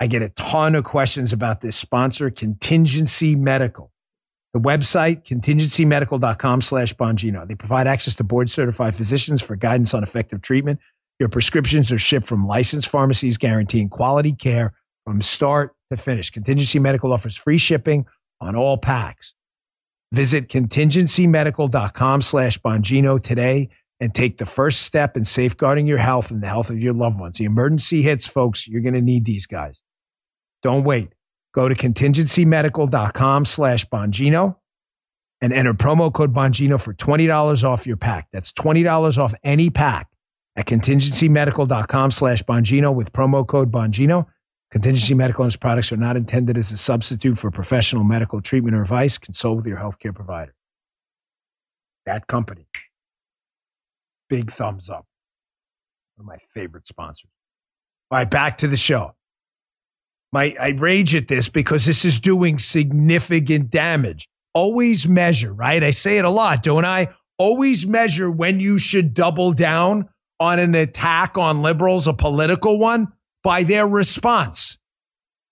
[0.01, 3.92] I get a ton of questions about this sponsor, Contingency Medical.
[4.53, 7.49] The website, contingencymedical.com slash Bongino.
[7.49, 10.79] They provide access to board certified physicians for guidance on effective treatment.
[11.19, 16.31] Your prescriptions are shipped from licensed pharmacies guaranteeing quality care from start to finish.
[16.31, 18.07] Contingency Medical offers free shipping
[18.41, 19.35] on all packs.
[20.13, 26.43] Visit contingencymedical.com slash Bongino today and take the first step in safeguarding your health and
[26.43, 27.39] the health of your loved ones.
[27.39, 28.69] The emergency hits, folks.
[28.69, 29.83] You're going to need these guys.
[30.63, 31.15] Don't wait.
[31.53, 34.57] Go to contingencymedical.com slash Bongino
[35.41, 38.29] and enter promo code Bongino for $20 off your pack.
[38.33, 40.09] That's $20 off any pack
[40.57, 44.27] at contingencymedical.com slash Bongino with promo code Bongino.
[44.71, 48.75] Contingency Medical and its products are not intended as a substitute for professional medical treatment
[48.75, 49.19] or advice.
[49.19, 50.55] Consult with your healthcare provider.
[52.07, 52.67] That company.
[54.31, 55.05] Big thumbs up.
[56.17, 57.31] One of my favorite sponsors.
[58.11, 59.15] All right, back to the show.
[60.33, 64.29] My, I rage at this because this is doing significant damage.
[64.55, 65.83] Always measure, right?
[65.83, 67.09] I say it a lot, don't I?
[67.39, 70.09] Always measure when you should double down
[70.41, 74.79] on an attack on liberals, a political one by their response.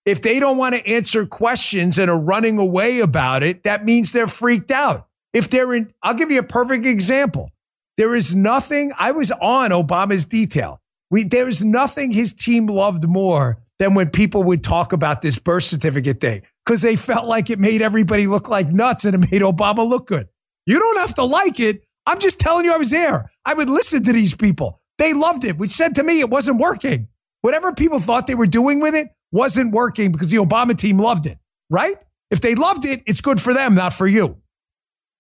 [0.07, 4.12] If they don't want to answer questions and are running away about it, that means
[4.12, 5.07] they're freaked out.
[5.35, 7.51] If they're in, I'll give you a perfect example.
[7.97, 10.81] There is nothing, I was on Obama's detail.
[11.11, 15.38] We, there is nothing his team loved more than when people would talk about this
[15.38, 19.31] birth certificate thing because they felt like it made everybody look like nuts and it
[19.33, 20.29] made Obama look good.
[20.66, 21.81] You don't have to like it.
[22.07, 23.29] I'm just telling you I was there.
[23.45, 24.81] I would listen to these people.
[24.99, 27.09] They loved it, which said to me it wasn't working.
[27.40, 31.25] Whatever people thought they were doing with it wasn't working because the Obama team loved
[31.25, 31.38] it,
[31.71, 31.97] right?
[32.31, 34.37] If they loved it, it's good for them, not for you.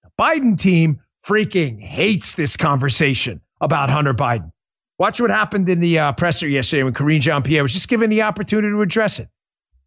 [0.04, 4.52] The Biden team freaking hates this conversation about Hunter Biden.
[5.00, 8.10] Watch what happened in the uh, presser yesterday when Karine Jean Pierre was just given
[8.10, 9.30] the opportunity to address it.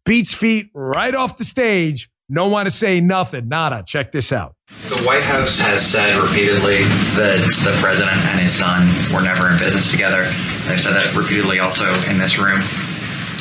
[0.04, 2.10] Beats feet right off the stage.
[2.28, 3.46] No want to say nothing.
[3.46, 3.84] Nada.
[3.86, 4.56] Check this out.
[4.88, 6.82] The White House has said repeatedly
[7.14, 8.82] that the president and his son
[9.14, 10.24] were never in business together.
[10.66, 12.58] They've said that repeatedly also in this room.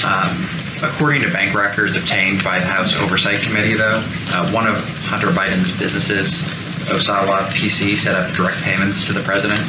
[0.05, 0.45] Um,
[0.83, 5.29] according to bank records obtained by the House Oversight Committee, though, uh, one of Hunter
[5.29, 6.43] Biden's businesses,
[6.85, 9.59] Owasco PC, set up direct payments to the president.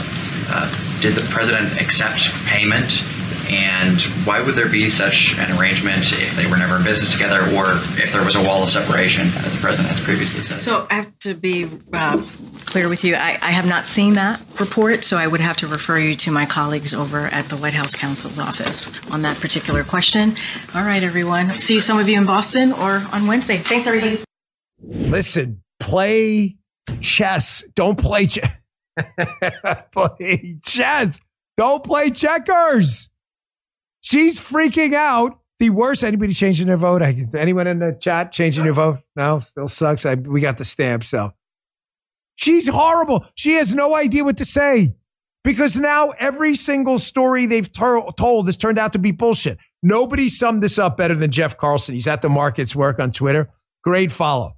[0.49, 3.03] Uh, did the president accept payment
[3.51, 7.41] and why would there be such an arrangement if they were never in business together
[7.55, 10.61] or if there was a wall of separation, as the president has previously said?
[10.61, 12.23] So I have to be uh,
[12.65, 13.15] clear with you.
[13.17, 16.31] I, I, have not seen that report, so I would have to refer you to
[16.31, 20.37] my colleagues over at the White House counsel's office on that particular question.
[20.75, 21.59] All right, everyone.
[21.59, 23.59] See some of you in Boston or on Wednesday.
[23.59, 24.23] Thanks, everybody.
[24.83, 26.57] Listen, play
[27.01, 27.63] chess.
[27.75, 28.61] Don't play chess.
[29.93, 31.21] play chess.
[31.57, 33.11] Don't play checkers.
[34.01, 35.39] She's freaking out.
[35.61, 36.03] The worst.
[36.03, 37.01] Anybody changing their vote?
[37.35, 38.99] Anyone in the chat changing your vote?
[39.15, 40.05] No, still sucks.
[40.05, 41.05] I, we got the stamp.
[41.05, 41.33] So
[42.35, 43.25] she's horrible.
[43.37, 44.97] She has no idea what to say
[45.45, 49.59] because now every single story they've ter- told has turned out to be bullshit.
[49.83, 51.95] Nobody summed this up better than Jeff Carlson.
[51.95, 53.51] He's at the markets work on Twitter.
[53.85, 54.53] Great follow.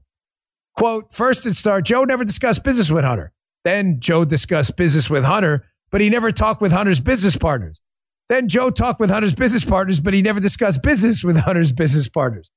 [0.76, 3.32] Quote, first it started, Joe never discussed business with Hunter.
[3.66, 7.80] Then Joe discussed business with Hunter, but he never talked with Hunter's business partners.
[8.28, 12.08] Then Joe talked with Hunter's business partners, but he never discussed business with Hunter's business
[12.08, 12.48] partners.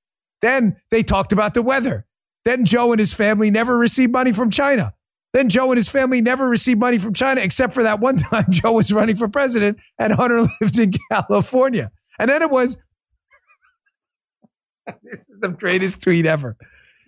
[0.43, 2.05] Then they talked about the weather.
[2.45, 4.91] Then Joe and his family never received money from China.
[5.33, 8.45] Then Joe and his family never received money from China, except for that one time
[8.51, 11.89] Joe was running for president and Hunter lived in California.
[12.19, 12.77] And then it was,
[15.01, 16.55] this is the greatest tweet ever.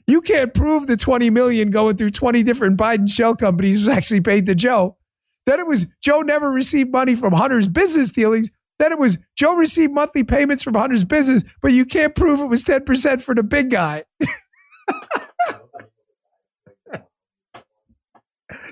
[0.07, 4.21] You can't prove the 20 million going through 20 different Biden shell companies was actually
[4.21, 4.97] paid to Joe.
[5.45, 8.51] Then it was Joe never received money from Hunter's business dealings.
[8.79, 12.47] Then it was Joe received monthly payments from Hunter's business, but you can't prove it
[12.47, 14.03] was 10% for the big guy.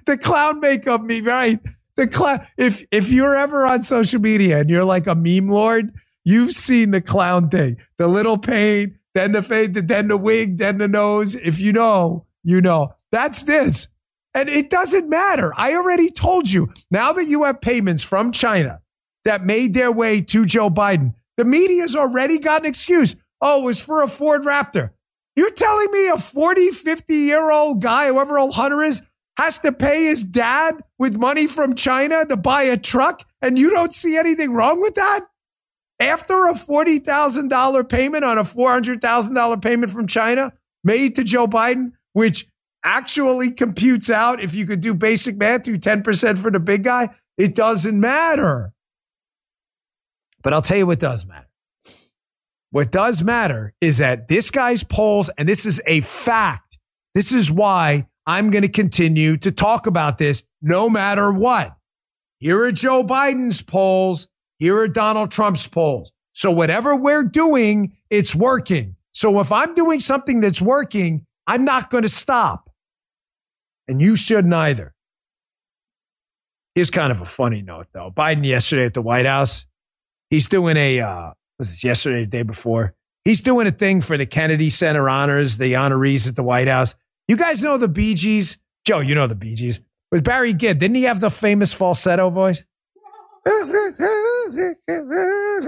[0.05, 1.59] the clown makeup me right.
[1.95, 2.39] The clown.
[2.57, 5.91] If if you're ever on social media and you're like a meme lord,
[6.23, 7.77] you've seen the clown thing.
[7.97, 11.35] The little paint, then the fade, then the wig, then the nose.
[11.35, 12.93] If you know, you know.
[13.11, 13.87] That's this.
[14.35, 15.51] And it doesn't matter.
[15.57, 16.69] I already told you.
[16.91, 18.81] Now that you have payments from China
[19.25, 23.15] that made their way to Joe Biden, the media's already got an excuse.
[23.41, 24.91] Oh, it was for a Ford Raptor.
[25.35, 29.01] You're telling me a 40, 50 year old guy, whoever old Hunter is,
[29.37, 33.69] has to pay his dad with money from China to buy a truck and you
[33.69, 35.21] don't see anything wrong with that?
[35.99, 42.47] After a $40,000 payment on a $400,000 payment from China made to Joe Biden, which
[42.83, 47.09] actually computes out if you could do basic math, do 10% for the big guy,
[47.37, 48.73] it doesn't matter.
[50.41, 51.47] But I'll tell you what does matter.
[52.71, 56.77] What does matter is that this guy's polls, and this is a fact.
[57.13, 61.75] This is why I'm going to continue to talk about this no matter what.
[62.39, 64.29] Here are Joe Biden's polls.
[64.59, 66.11] Here are Donald Trump's polls.
[66.33, 68.95] So whatever we're doing, it's working.
[69.13, 72.69] So if I'm doing something that's working, I'm not going to stop.
[73.87, 74.93] And you shouldn't either.
[76.75, 78.11] Here's kind of a funny note, though.
[78.15, 79.65] Biden yesterday at the White House,
[80.29, 82.93] he's doing a, uh, was this yesterday, the day before?
[83.25, 86.95] He's doing a thing for the Kennedy Center honors, the honorees at the White House.
[87.27, 88.59] You guys know the Bee Gees?
[88.85, 89.81] Joe, you know the Bee Gees.
[90.11, 92.63] With Barry Gibb, didn't he have the famous falsetto voice?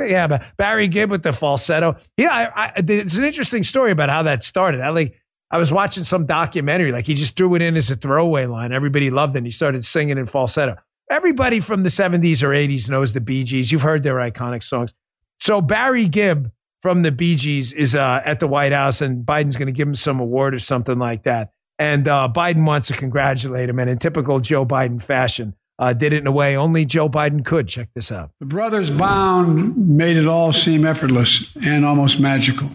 [0.10, 1.98] Yeah, but Barry Gibb with the falsetto.
[2.18, 4.82] Yeah, I, I, it's an interesting story about how that started.
[4.82, 5.18] I like.
[5.54, 8.72] I was watching some documentary, like he just threw it in as a throwaway line.
[8.72, 9.40] Everybody loved it.
[9.40, 10.78] And he started singing in falsetto.
[11.10, 13.70] Everybody from the 70s or 80s knows the Bee Gees.
[13.70, 14.94] You've heard their iconic songs.
[15.42, 19.58] So Barry Gibb from the Bee Gees is uh, at the White House, and Biden's
[19.58, 21.52] going to give him some award or something like that.
[21.78, 23.78] And uh, Biden wants to congratulate him.
[23.80, 27.44] And in typical Joe Biden fashion, uh, did it in a way only Joe Biden
[27.44, 27.68] could.
[27.68, 28.32] Check this out.
[28.40, 32.70] The brothers Bond made it all seem effortless and almost magical.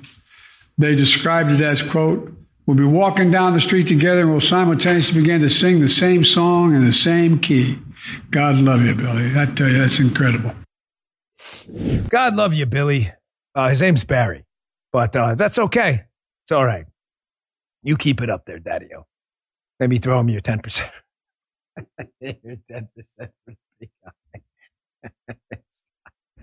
[0.76, 2.32] They described it as, quote,
[2.66, 6.24] We'll be walking down the street together and we'll simultaneously begin to sing the same
[6.24, 7.78] song in the same key.
[8.32, 9.38] God love you, Billy.
[9.38, 10.52] I tell you, that's incredible.
[12.08, 13.06] God love you, Billy.
[13.54, 14.44] Uh, his name's Barry,
[14.92, 16.00] but uh, that's okay.
[16.42, 16.86] It's all right.
[17.84, 19.06] You keep it up there, Daddy O.
[19.78, 20.90] Let me throw him your 10%.
[22.20, 23.28] your 10%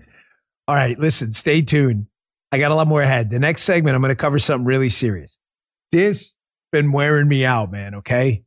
[0.68, 2.06] all right, listen, stay tuned.
[2.52, 3.30] I got a lot more ahead.
[3.30, 5.38] The next segment, I'm going to cover something really serious.
[5.92, 6.34] This
[6.72, 7.94] been wearing me out, man.
[7.94, 8.42] Okay.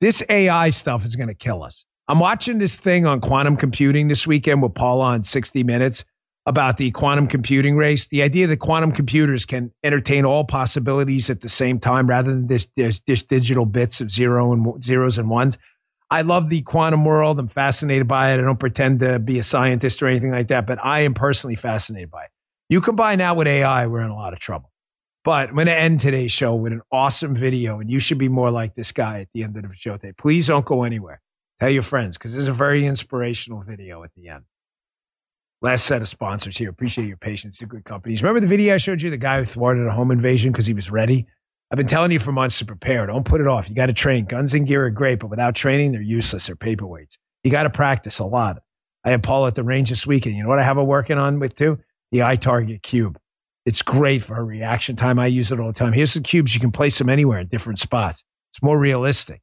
[0.00, 1.84] This AI stuff is going to kill us.
[2.08, 6.04] I'm watching this thing on quantum computing this weekend with Paula on 60 Minutes
[6.46, 8.08] about the quantum computing race.
[8.08, 12.48] The idea that quantum computers can entertain all possibilities at the same time rather than
[12.48, 15.58] this, this, this digital bits of zero and zeros and ones.
[16.10, 17.38] I love the quantum world.
[17.38, 18.40] I'm fascinated by it.
[18.40, 21.54] I don't pretend to be a scientist or anything like that, but I am personally
[21.54, 22.30] fascinated by it.
[22.68, 24.70] You combine that with AI, we're in a lot of trouble.
[25.22, 28.28] But I'm going to end today's show with an awesome video, and you should be
[28.28, 30.12] more like this guy at the end of the show today.
[30.16, 31.20] Please don't go anywhere.
[31.60, 34.44] Tell your friends because this is a very inspirational video at the end.
[35.62, 36.70] Last set of sponsors here.
[36.70, 37.58] Appreciate your patience.
[37.58, 38.22] To good companies.
[38.22, 40.72] Remember the video I showed you, the guy who thwarted a home invasion because he
[40.72, 41.26] was ready?
[41.70, 43.06] I've been telling you for months to prepare.
[43.06, 43.68] Don't put it off.
[43.68, 44.24] You got to train.
[44.24, 46.46] Guns and gear are great, but without training, they're useless.
[46.46, 47.16] They're paperweights.
[47.44, 48.62] You got to practice a lot.
[49.04, 50.36] I had Paul at the range this weekend.
[50.36, 51.78] You know what I have her working on with too?
[52.10, 53.18] The iTarget Cube.
[53.64, 55.18] It's great for her reaction time.
[55.18, 55.92] I use it all the time.
[55.92, 56.54] Here's the cubes.
[56.54, 58.24] You can place them anywhere in different spots.
[58.50, 59.40] It's more realistic.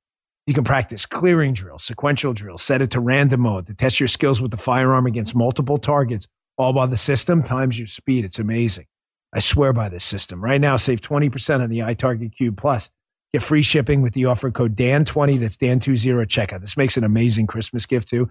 [0.47, 4.07] You can practice clearing drills, sequential drills, set it to random mode to test your
[4.07, 8.25] skills with the firearm against multiple targets all by the system times your speed.
[8.25, 8.85] It's amazing.
[9.33, 10.43] I swear by this system.
[10.43, 12.89] Right now, save 20% on the iTarget Cube Plus.
[13.33, 15.39] Get free shipping with the offer code DAN20.
[15.39, 16.61] That's DAN20 at checkout.
[16.61, 18.29] This makes an amazing Christmas gift too.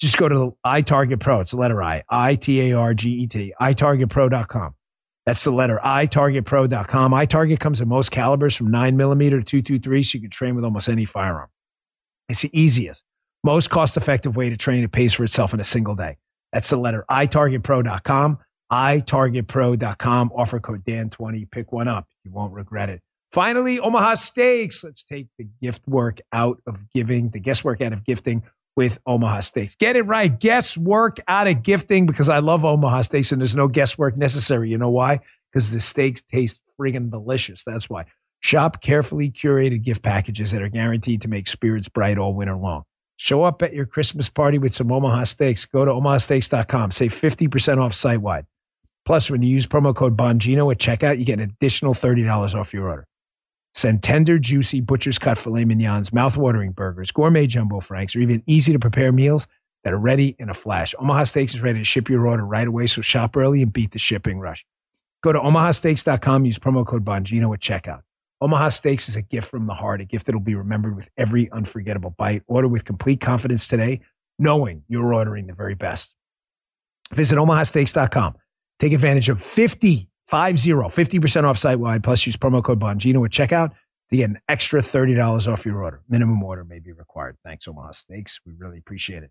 [0.00, 1.40] Just go to the iTarget Pro.
[1.40, 4.74] It's the letter I, I T A R G E T, iTargetPro.com.
[5.26, 7.12] That's the letter iTargetPro.com.
[7.12, 10.64] iTarget comes in most calibers from 9 millimeter to 223, so you can train with
[10.64, 11.50] almost any firearm.
[12.30, 13.04] It's the easiest,
[13.44, 14.82] most cost effective way to train.
[14.84, 16.16] It pays for itself in a single day.
[16.52, 18.38] That's the letter iTargetPro.com,
[18.72, 20.32] iTargetPro.com.
[20.34, 21.50] Offer code DAN20.
[21.50, 22.06] Pick one up.
[22.24, 23.00] You won't regret it.
[23.32, 24.84] Finally, Omaha Steaks.
[24.84, 28.42] Let's take the gift work out of giving, the guesswork out of gifting
[28.76, 29.74] with Omaha Steaks.
[29.74, 30.38] Get it right.
[30.38, 34.70] Guesswork out of gifting because I love Omaha Steaks and there's no guesswork necessary.
[34.70, 35.20] You know why?
[35.52, 37.64] Because the steaks taste friggin' delicious.
[37.64, 38.04] That's why.
[38.40, 42.84] Shop carefully curated gift packages that are guaranteed to make spirits bright all winter long.
[43.16, 45.64] Show up at your Christmas party with some Omaha Steaks.
[45.64, 46.92] Go to omahasteaks.com.
[46.92, 48.46] Save 50% off site wide.
[49.08, 52.74] Plus, when you use promo code Bongino at checkout, you get an additional $30 off
[52.74, 53.06] your order.
[53.72, 58.74] Send tender, juicy butcher's cut filet mignons, mouth-watering burgers, gourmet jumbo franks, or even easy
[58.74, 59.46] to prepare meals
[59.82, 60.94] that are ready in a flash.
[60.98, 63.92] Omaha Steaks is ready to ship your order right away, so shop early and beat
[63.92, 64.66] the shipping rush.
[65.22, 68.02] Go to omahasteaks.com, use promo code Bongino at checkout.
[68.42, 71.08] Omaha Steaks is a gift from the heart, a gift that will be remembered with
[71.16, 72.42] every unforgettable bite.
[72.46, 74.02] Order with complete confidence today,
[74.38, 76.14] knowing you're ordering the very best.
[77.10, 78.34] Visit omahasteaks.com.
[78.78, 83.24] Take advantage of 50 Five zero, 50% off site wide, plus use promo code Bongino
[83.24, 83.70] at checkout
[84.10, 86.02] to get an extra $30 off your order.
[86.06, 87.38] Minimum order may be required.
[87.42, 88.38] Thanks, Omaha Steaks.
[88.44, 89.30] We really appreciate it.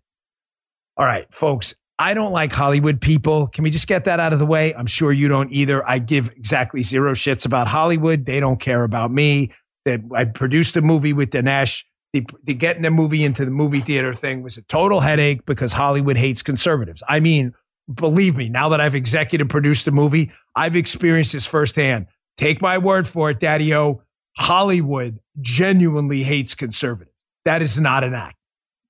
[0.96, 3.46] All right, folks, I don't like Hollywood people.
[3.46, 4.74] Can we just get that out of the way?
[4.74, 5.88] I'm sure you don't either.
[5.88, 8.26] I give exactly zero shits about Hollywood.
[8.26, 9.52] They don't care about me.
[9.84, 11.84] That I produced a movie with Dinesh.
[12.12, 15.74] The, the getting the movie into the movie theater thing was a total headache because
[15.74, 17.04] Hollywood hates conservatives.
[17.08, 17.52] I mean,
[17.92, 22.06] believe me, now that I've executive produced the movie, I've experienced this firsthand.
[22.36, 24.02] Take my word for it, Daddy O.
[24.36, 27.16] Hollywood genuinely hates conservatives.
[27.44, 28.36] That is not an act.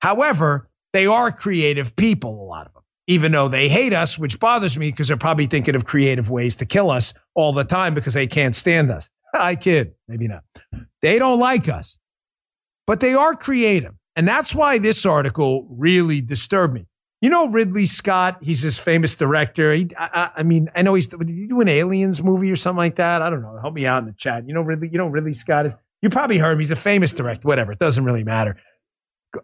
[0.00, 4.40] However, they are creative people, a lot of them, even though they hate us, which
[4.40, 7.94] bothers me because they're probably thinking of creative ways to kill us all the time
[7.94, 9.08] because they can't stand us.
[9.34, 10.44] I kid, maybe not.
[11.00, 11.98] They don't like us,
[12.86, 13.94] but they are creative.
[14.16, 16.87] And that's why this article really disturbed me.
[17.20, 18.38] You know Ridley Scott?
[18.42, 19.72] He's this famous director.
[19.72, 21.08] He, I, I, mean, I know he's.
[21.08, 23.22] Did he do an Aliens movie or something like that?
[23.22, 23.58] I don't know.
[23.60, 24.46] Help me out in the chat.
[24.46, 24.88] You know Ridley.
[24.90, 25.74] You know Ridley Scott is.
[26.00, 26.58] You probably heard him.
[26.58, 27.48] He's a famous director.
[27.48, 27.72] Whatever.
[27.72, 28.56] It doesn't really matter.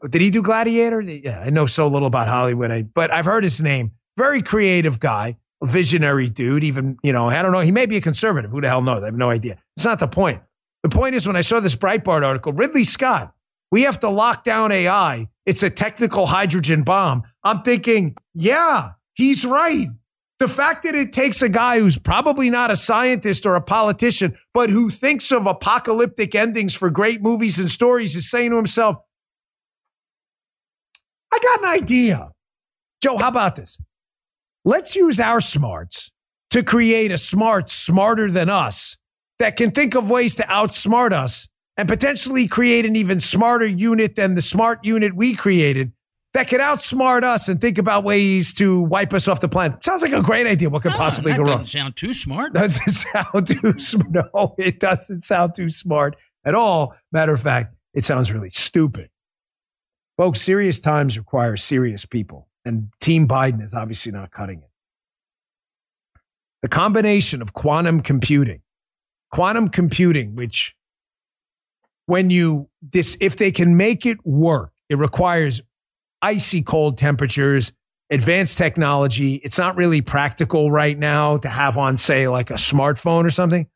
[0.09, 1.01] Did he do Gladiator?
[1.01, 3.93] Yeah, I know so little about Hollywood, I, but I've heard his name.
[4.17, 6.63] Very creative guy, visionary dude.
[6.63, 7.61] Even you know, I don't know.
[7.61, 8.53] He may be a conservative.
[8.53, 9.03] Who the hell knows?
[9.03, 9.59] I have no idea.
[9.77, 10.41] It's not the point.
[10.85, 13.35] The point is when I saw this Breitbart article, Ridley Scott.
[13.73, 17.23] We have to lock down AI it's a technical hydrogen bomb.
[17.43, 19.87] I'm thinking, yeah, he's right.
[20.39, 24.37] The fact that it takes a guy who's probably not a scientist or a politician,
[24.53, 28.97] but who thinks of apocalyptic endings for great movies and stories is saying to himself,
[31.33, 32.31] I got an idea.
[33.03, 33.79] Joe, how about this?
[34.65, 36.11] Let's use our smarts
[36.51, 38.97] to create a smart smarter than us
[39.39, 44.17] that can think of ways to outsmart us and potentially create an even smarter unit
[44.17, 45.93] than the smart unit we created
[46.35, 49.83] that could outsmart us and think about ways to wipe us off the planet.
[49.85, 50.69] Sounds like a great idea.
[50.69, 51.47] What could No, possibly go wrong?
[51.59, 52.53] Doesn't sound too smart.
[52.53, 54.11] Doesn't sound too smart.
[54.11, 56.95] No, it doesn't sound too smart at all.
[57.13, 59.11] Matter of fact, it sounds really stupid.
[60.17, 64.71] Folks, serious times require serious people, and Team Biden is obviously not cutting it.
[66.63, 68.63] The combination of quantum computing,
[69.33, 70.75] quantum computing, which
[72.07, 75.63] when you this if they can make it work, it requires
[76.23, 77.73] icy cold temperatures,
[78.11, 79.35] advanced technology.
[79.37, 83.67] It's not really practical right now to have on, say, like a smartphone or something,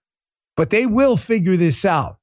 [0.56, 2.18] but they will figure this out.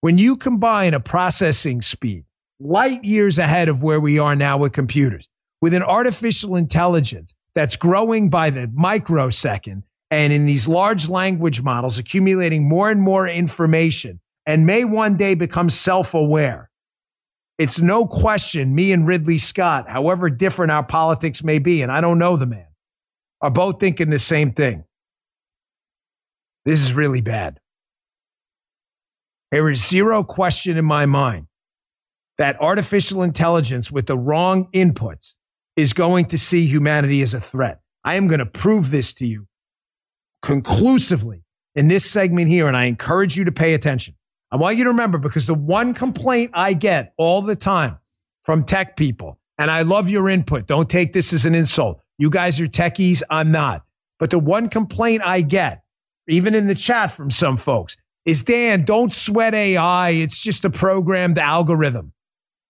[0.00, 2.24] When you combine a processing speed
[2.60, 5.28] light years ahead of where we are now with computers,
[5.60, 11.98] with an artificial intelligence that's growing by the microsecond, and in these large language models
[11.98, 16.70] accumulating more and more information, and may one day become self aware.
[17.58, 22.00] It's no question me and Ridley Scott, however different our politics may be, and I
[22.00, 22.66] don't know the man,
[23.40, 24.84] are both thinking the same thing.
[26.64, 27.60] This is really bad.
[29.50, 31.46] There is zero question in my mind
[32.38, 35.34] that artificial intelligence with the wrong inputs
[35.76, 37.80] is going to see humanity as a threat.
[38.02, 39.46] I am going to prove this to you
[40.42, 44.16] conclusively in this segment here, and I encourage you to pay attention.
[44.54, 47.98] I want you to remember because the one complaint I get all the time
[48.42, 50.68] from tech people, and I love your input.
[50.68, 52.00] Don't take this as an insult.
[52.18, 53.24] You guys are techies.
[53.28, 53.84] I'm not.
[54.20, 55.82] But the one complaint I get,
[56.28, 60.10] even in the chat from some folks, is Dan, don't sweat AI.
[60.10, 62.12] It's just a programmed algorithm.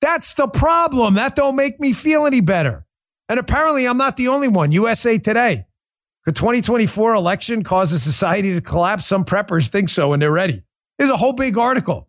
[0.01, 1.13] That's the problem.
[1.13, 2.87] That don't make me feel any better.
[3.29, 4.73] And apparently I'm not the only one.
[4.73, 5.67] USA Today.
[6.25, 9.05] The 2024 election causes society to collapse.
[9.05, 10.63] Some preppers think so and they're ready.
[10.99, 12.09] There's a whole big article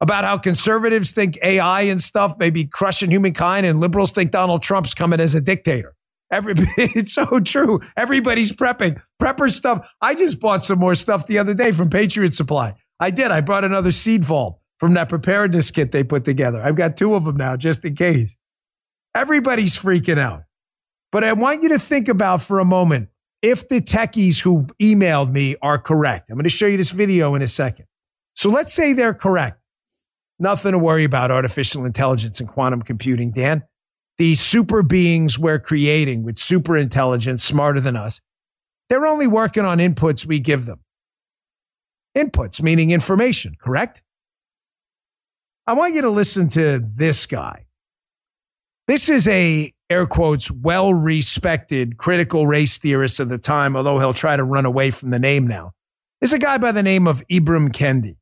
[0.00, 4.62] about how conservatives think AI and stuff may be crushing humankind and liberals think Donald
[4.62, 5.94] Trump's coming as a dictator.
[6.30, 7.80] Every, it's so true.
[7.96, 9.00] Everybody's prepping.
[9.20, 9.88] Prepper stuff.
[10.00, 12.74] I just bought some more stuff the other day from Patriot Supply.
[12.98, 13.30] I did.
[13.30, 16.62] I brought another seed vault from that preparedness kit they put together.
[16.62, 18.36] I've got two of them now just in case.
[19.14, 20.42] Everybody's freaking out.
[21.12, 23.10] But I want you to think about for a moment
[23.40, 26.30] if the techies who emailed me are correct.
[26.30, 27.86] I'm going to show you this video in a second.
[28.44, 29.58] So let's say they're correct.
[30.38, 33.62] Nothing to worry about artificial intelligence and quantum computing, Dan.
[34.18, 38.20] These super beings we're creating with super intelligence, smarter than us,
[38.90, 40.80] they're only working on inputs we give them.
[42.14, 44.02] Inputs, meaning information, correct?
[45.66, 47.64] I want you to listen to this guy.
[48.88, 54.12] This is a air quotes well respected critical race theorist of the time, although he'll
[54.12, 55.72] try to run away from the name now.
[56.20, 58.16] There's a guy by the name of Ibram Kendi.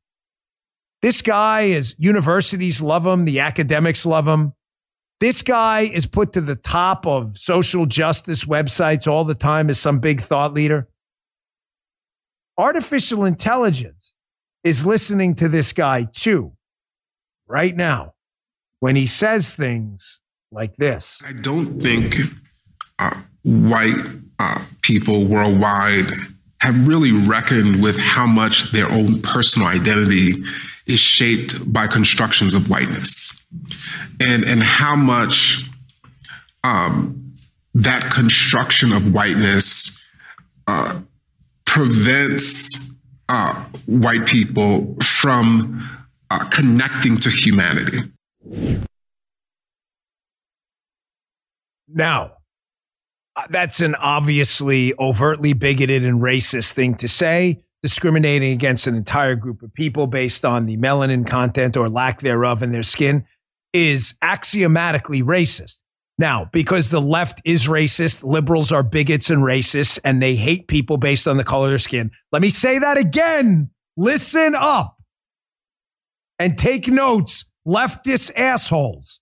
[1.03, 4.53] This guy is universities love him, the academics love him.
[5.19, 9.77] This guy is put to the top of social justice websites all the time as
[9.77, 10.87] some big thought leader.
[12.57, 14.13] Artificial intelligence
[14.63, 16.53] is listening to this guy too,
[17.47, 18.13] right now,
[18.79, 20.21] when he says things
[20.53, 21.21] like this.
[21.27, 22.15] I don't think
[22.99, 23.99] uh, white
[24.39, 26.11] uh, people worldwide
[26.61, 30.41] have really reckoned with how much their own personal identity
[30.87, 33.45] is shaped by constructions of whiteness
[34.19, 35.69] and, and how much
[36.63, 37.33] um,
[37.73, 40.05] that construction of whiteness
[40.67, 40.99] uh,
[41.65, 42.91] prevents
[43.29, 45.81] uh, white people from
[46.29, 47.99] uh, connecting to humanity.
[51.87, 52.37] Now,
[53.35, 59.35] uh, that's an obviously overtly bigoted and racist thing to say, discriminating against an entire
[59.35, 63.25] group of people based on the melanin content or lack thereof in their skin
[63.73, 65.81] is axiomatically racist.
[66.17, 70.97] Now, because the left is racist, liberals are bigots and racists, and they hate people
[70.97, 72.11] based on the color of their skin.
[72.31, 73.71] Let me say that again.
[73.97, 74.97] Listen up
[76.39, 79.19] and take notes, leftist assholes.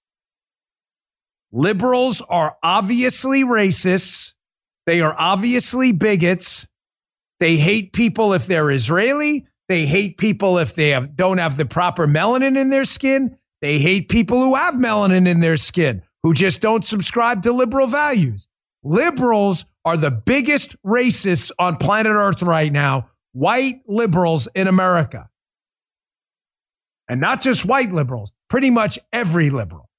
[1.52, 4.34] Liberals are obviously racists.
[4.86, 6.68] They are obviously bigots.
[7.42, 9.48] They hate people if they're Israeli.
[9.68, 13.36] They hate people if they have, don't have the proper melanin in their skin.
[13.62, 17.88] They hate people who have melanin in their skin, who just don't subscribe to liberal
[17.88, 18.48] values.
[18.84, 25.28] Liberals are the biggest racists on planet Earth right now, white liberals in America.
[27.10, 29.90] And not just white liberals, pretty much every liberal.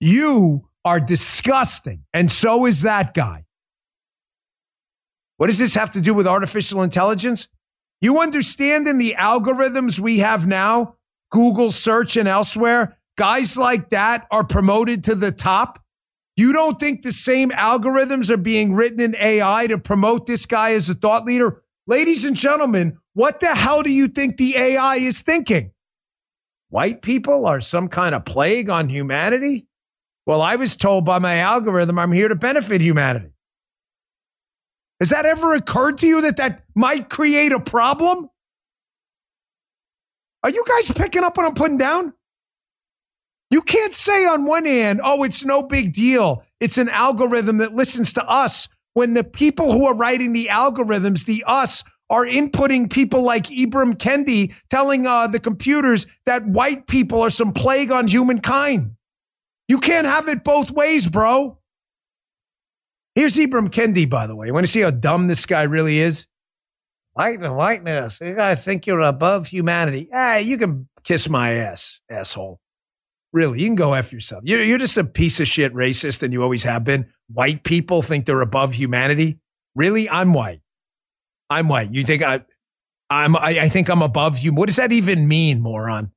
[0.00, 2.04] You are disgusting.
[2.12, 3.45] And so is that guy.
[5.36, 7.48] What does this have to do with artificial intelligence?
[8.00, 10.96] You understand in the algorithms we have now,
[11.30, 15.82] Google search and elsewhere, guys like that are promoted to the top.
[16.36, 20.72] You don't think the same algorithms are being written in AI to promote this guy
[20.72, 21.62] as a thought leader?
[21.86, 25.72] Ladies and gentlemen, what the hell do you think the AI is thinking?
[26.68, 29.68] White people are some kind of plague on humanity?
[30.26, 33.35] Well, I was told by my algorithm I'm here to benefit humanity.
[35.00, 38.28] Has that ever occurred to you that that might create a problem?
[40.42, 42.14] Are you guys picking up what I'm putting down?
[43.50, 46.42] You can't say on one hand, oh, it's no big deal.
[46.60, 51.26] It's an algorithm that listens to us when the people who are writing the algorithms,
[51.26, 57.20] the us, are inputting people like Ibram Kendi telling uh, the computers that white people
[57.20, 58.96] are some plague on humankind.
[59.68, 61.55] You can't have it both ways, bro.
[63.16, 64.46] Here's Ibram Kendi, by the way.
[64.46, 66.26] You want to see how dumb this guy really is?
[67.16, 68.20] And whiteness.
[68.20, 70.10] You guys think you're above humanity.
[70.12, 72.60] Ah, you can kiss my ass, asshole.
[73.32, 74.42] Really, you can go F yourself.
[74.44, 77.10] You're, you're just a piece of shit racist and you always have been.
[77.32, 79.40] White people think they're above humanity.
[79.74, 80.10] Really?
[80.10, 80.60] I'm white.
[81.48, 81.90] I'm white.
[81.92, 82.44] You think I,
[83.08, 84.54] I'm, I, I think I'm above you.
[84.54, 86.12] What does that even mean, moron?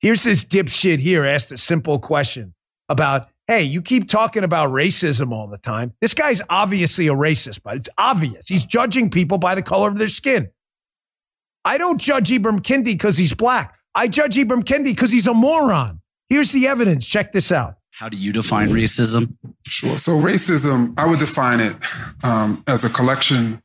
[0.00, 2.54] Here's this dipshit here asked a simple question
[2.88, 5.92] about, hey, you keep talking about racism all the time.
[6.00, 8.48] This guy's obviously a racist, but it's obvious.
[8.48, 10.50] He's judging people by the color of their skin.
[11.64, 13.76] I don't judge Ibram Kendi because he's black.
[13.94, 16.00] I judge Ibram Kendi because he's a moron.
[16.28, 17.06] Here's the evidence.
[17.06, 17.74] Check this out.
[17.90, 19.36] How do you define racism?
[19.66, 19.98] Sure.
[19.98, 21.76] So racism, I would define it
[22.24, 23.62] um, as a collection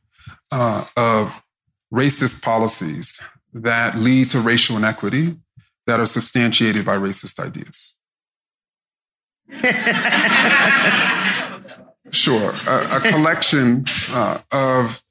[0.52, 1.34] uh, of
[1.92, 5.36] racist policies that lead to racial inequity
[5.86, 7.87] that are substantiated by racist ideas.
[12.12, 12.52] sure.
[12.66, 15.02] A, a collection uh, of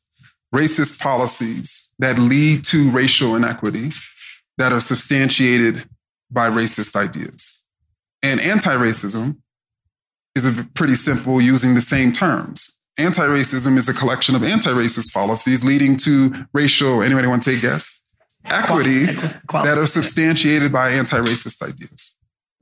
[0.54, 3.92] racist policies that lead to racial inequity
[4.58, 5.86] that are substantiated
[6.32, 7.66] by racist ideas.
[8.24, 9.38] And anti racism
[10.36, 12.80] is pretty simple using the same terms.
[13.00, 17.52] Anti racism is a collection of anti racist policies leading to racial, anybody want to
[17.52, 18.02] take a guess?
[18.46, 19.06] Equity
[19.52, 22.17] that are substantiated by anti racist ideas.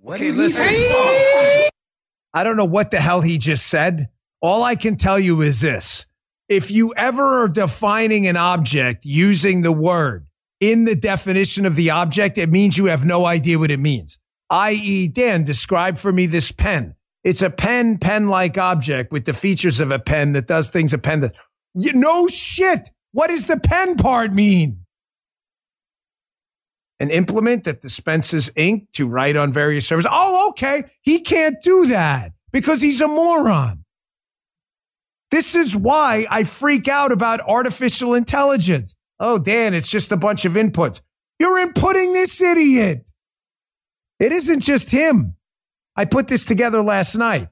[0.08, 0.68] Okay, listen.
[0.68, 4.10] I don't know what the hell he just said.
[4.40, 6.06] All I can tell you is this.
[6.48, 10.28] If you ever are defining an object using the word
[10.60, 14.20] in the definition of the object, it means you have no idea what it means.
[14.52, 16.94] I.e., Dan, describe for me this pen.
[17.24, 20.94] It's a pen, pen like object with the features of a pen that does things
[20.94, 21.34] a pen does.
[21.74, 22.90] You, no shit.
[23.12, 24.85] What does the pen part mean?
[27.00, 30.08] An implement that dispenses ink to write on various servers.
[30.10, 30.84] Oh, okay.
[31.02, 33.84] He can't do that because he's a moron.
[35.30, 38.96] This is why I freak out about artificial intelligence.
[39.20, 41.02] Oh, Dan, it's just a bunch of inputs.
[41.40, 43.12] You're inputting this idiot.
[44.20, 45.36] It isn't just him.
[45.98, 47.48] I put this together last night.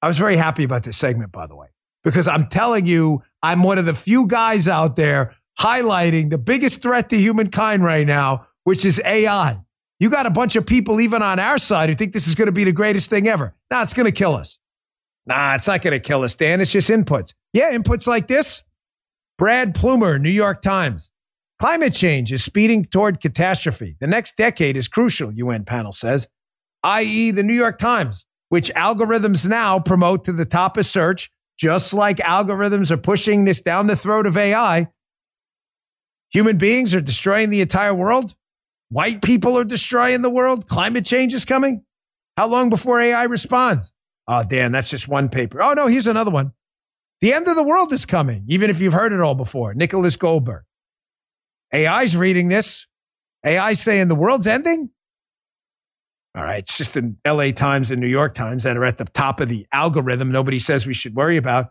[0.00, 1.68] I was very happy about this segment, by the way,
[2.04, 6.82] because I'm telling you, I'm one of the few guys out there highlighting the biggest
[6.82, 9.56] threat to humankind right now, which is AI.
[9.98, 12.46] You got a bunch of people, even on our side, who think this is going
[12.46, 13.54] to be the greatest thing ever.
[13.70, 14.58] Now it's going to kill us.
[15.26, 16.60] Nah, it's not going to kill us, Dan.
[16.60, 17.34] It's just inputs.
[17.52, 18.62] Yeah, inputs like this.
[19.38, 21.10] Brad Plumer, New York Times.
[21.58, 23.96] Climate change is speeding toward catastrophe.
[23.98, 26.28] The next decade is crucial, UN panel says,
[26.82, 31.94] i.e., the New York Times, which algorithms now promote to the top of search, just
[31.94, 34.88] like algorithms are pushing this down the throat of AI.
[36.30, 38.34] Human beings are destroying the entire world.
[38.88, 40.66] White people are destroying the world.
[40.66, 41.84] Climate change is coming.
[42.36, 43.92] How long before AI responds?
[44.28, 45.62] Oh, Dan, that's just one paper.
[45.62, 46.52] Oh, no, here's another one.
[47.20, 49.74] The end of the world is coming, even if you've heard it all before.
[49.74, 50.64] Nicholas Goldberg.
[51.74, 52.86] AI's reading this.
[53.44, 54.90] AI saying the world's ending.
[56.36, 56.58] All right.
[56.58, 59.48] It's just in LA Times and New York Times that are at the top of
[59.48, 60.30] the algorithm.
[60.30, 61.70] Nobody says we should worry about.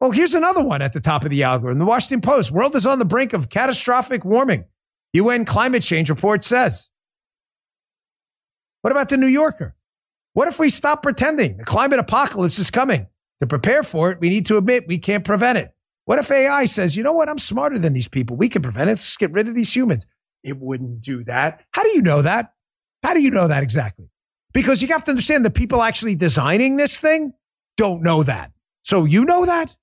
[0.00, 1.78] Well, here's another one at the top of the algorithm.
[1.78, 2.52] The Washington Post.
[2.52, 4.66] World is on the brink of catastrophic warming.
[5.14, 6.90] UN climate change report says.
[8.82, 9.74] What about the New Yorker?
[10.34, 13.06] What if we stop pretending the climate apocalypse is coming?
[13.40, 15.74] To prepare for it, we need to admit we can't prevent it.
[16.04, 17.28] What if AI says, you know what?
[17.28, 18.36] I'm smarter than these people.
[18.36, 18.92] We can prevent it.
[18.92, 20.06] Let's get rid of these humans.
[20.44, 21.64] It wouldn't do that.
[21.72, 22.52] How do you know that?
[23.02, 24.10] How do you know that exactly?
[24.52, 27.32] Because you have to understand the people actually designing this thing
[27.76, 28.52] don't know that.
[28.82, 29.74] So you know that?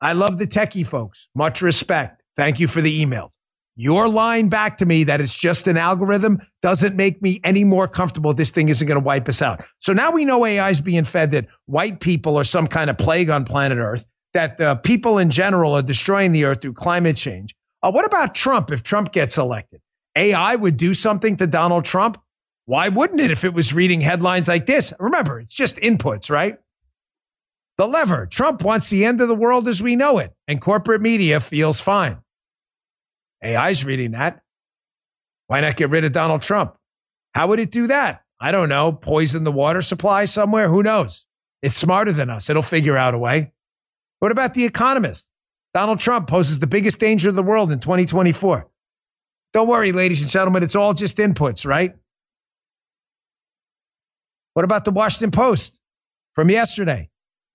[0.00, 1.28] I love the techie folks.
[1.34, 2.22] Much respect.
[2.36, 3.32] Thank you for the emails.
[3.74, 7.86] Your line back to me that it's just an algorithm doesn't make me any more
[7.86, 9.64] comfortable this thing isn't going to wipe us out.
[9.78, 12.98] So now we know AI is being fed that white people are some kind of
[12.98, 17.16] plague on planet Earth that uh, people in general are destroying the earth through climate
[17.16, 17.54] change.
[17.82, 19.80] Uh, what about Trump if Trump gets elected?
[20.16, 22.20] AI would do something to Donald Trump.
[22.66, 24.92] Why wouldn't it if it was reading headlines like this?
[24.98, 26.58] Remember, it's just inputs, right?
[27.78, 28.26] The lever.
[28.26, 31.80] Trump wants the end of the world as we know it, and corporate media feels
[31.80, 32.18] fine.
[33.42, 34.42] AI's reading that.
[35.46, 36.76] Why not get rid of Donald Trump?
[37.36, 38.24] How would it do that?
[38.40, 38.90] I don't know.
[38.90, 40.68] Poison the water supply somewhere?
[40.68, 41.24] Who knows?
[41.62, 42.50] It's smarter than us.
[42.50, 43.52] It'll figure out a way.
[44.18, 45.30] What about The Economist?
[45.72, 48.68] Donald Trump poses the biggest danger in the world in 2024.
[49.52, 51.94] Don't worry, ladies and gentlemen, it's all just inputs, right?
[54.54, 55.80] What about the Washington Post
[56.34, 57.08] from yesterday?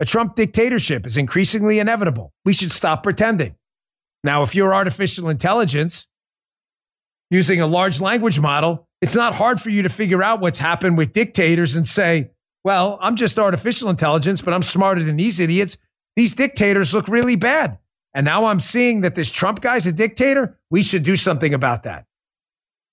[0.03, 2.33] A Trump dictatorship is increasingly inevitable.
[2.43, 3.55] We should stop pretending.
[4.21, 6.09] Now, if you're artificial intelligence
[7.29, 10.97] using a large language model, it's not hard for you to figure out what's happened
[10.97, 12.31] with dictators and say,
[12.65, 15.77] well, I'm just artificial intelligence, but I'm smarter than these idiots.
[16.17, 17.79] These dictators look really bad.
[18.13, 20.59] And now I'm seeing that this Trump guy's a dictator.
[20.69, 22.07] We should do something about that.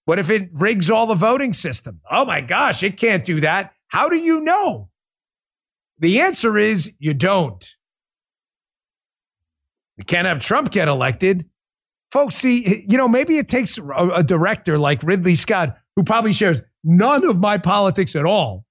[0.04, 2.02] What if it rigs all the voting system?
[2.08, 3.72] Oh my gosh, it can't do that.
[3.88, 4.89] How do you know?
[6.01, 7.64] The answer is you don't.
[9.96, 11.48] We can't have Trump get elected.
[12.11, 16.32] Folks, see, you know, maybe it takes a, a director like Ridley Scott, who probably
[16.32, 18.64] shares none of my politics at all.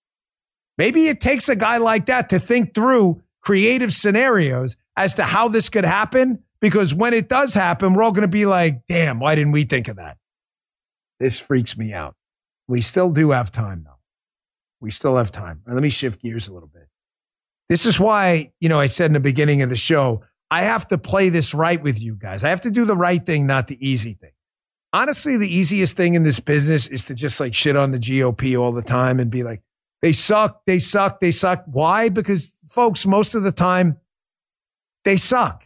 [0.78, 5.48] Maybe it takes a guy like that to think through creative scenarios as to how
[5.48, 6.44] this could happen.
[6.62, 9.64] Because when it does happen, we're all going to be like, damn, why didn't we
[9.64, 10.18] think of that?
[11.20, 12.16] This freaks me out.
[12.68, 14.00] We still do have time, though.
[14.82, 15.62] We still have time.
[15.66, 16.89] Let me shift gears a little bit.
[17.70, 20.88] This is why, you know, I said in the beginning of the show, I have
[20.88, 22.44] to play this right with you guys.
[22.44, 24.32] I have to do the right thing, not the easy thing.
[24.92, 28.60] Honestly, the easiest thing in this business is to just like shit on the GOP
[28.60, 29.62] all the time and be like,
[30.02, 31.64] they suck, they suck, they suck.
[31.68, 32.10] Why?
[32.10, 33.98] Because folks, most of the time,
[35.06, 35.64] they suck.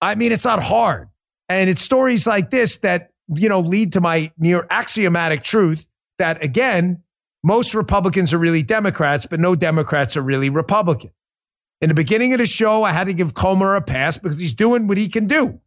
[0.00, 1.08] I mean, it's not hard.
[1.48, 5.86] And it's stories like this that, you know, lead to my near axiomatic truth
[6.18, 7.02] that again,
[7.42, 11.10] most Republicans are really Democrats, but no Democrats are really Republican.
[11.82, 14.54] In the beginning of the show, I had to give Comer a pass because he's
[14.54, 15.60] doing what he can do.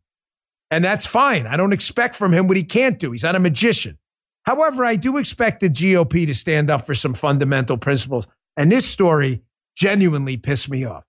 [0.71, 1.45] And that's fine.
[1.45, 3.11] I don't expect from him what he can't do.
[3.11, 3.99] He's not a magician.
[4.43, 8.27] However, I do expect the GOP to stand up for some fundamental principles.
[8.55, 9.41] And this story
[9.75, 11.03] genuinely pissed me off.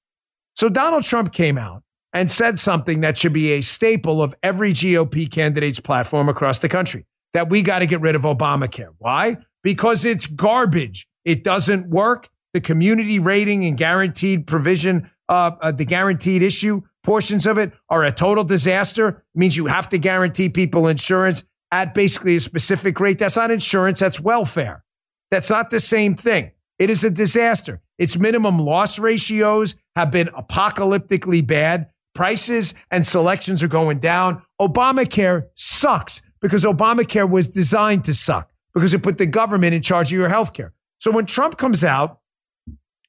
[0.55, 4.73] So Donald Trump came out and said something that should be a staple of every
[4.73, 8.95] GOP candidate's platform across the country that we got to get rid of Obamacare.
[8.99, 9.37] Why?
[9.63, 11.07] Because it's garbage.
[11.25, 17.47] It doesn't work the community rating and guaranteed provision, uh, uh, the guaranteed issue portions
[17.47, 19.09] of it are a total disaster.
[19.09, 23.19] It means you have to guarantee people insurance at basically a specific rate.
[23.19, 24.85] That's not insurance, that's welfare.
[25.31, 26.53] That's not the same thing.
[26.79, 27.83] It is a disaster.
[27.99, 31.91] Its minimum loss ratios have been apocalyptically bad.
[32.15, 34.43] Prices and selections are going down.
[34.59, 40.11] Obamacare sucks because Obamacare was designed to suck because it put the government in charge
[40.11, 40.73] of your health care.
[40.99, 42.21] So when Trump comes out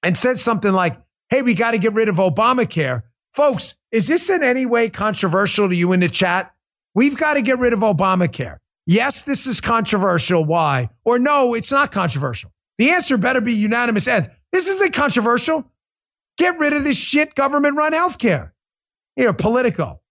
[0.04, 3.02] and says something like, hey, we got to get rid of Obamacare.
[3.34, 6.54] Folks, is this in any way controversial to you in the chat?
[6.96, 8.58] We've got to get rid of Obamacare.
[8.86, 10.46] Yes, this is controversial.
[10.46, 10.90] Why?
[11.04, 12.52] Or no, it's not controversial.
[12.78, 15.70] The answer better be unanimous as this isn't controversial.
[16.38, 18.52] Get rid of this shit government run healthcare.
[19.16, 20.02] Here, Politico.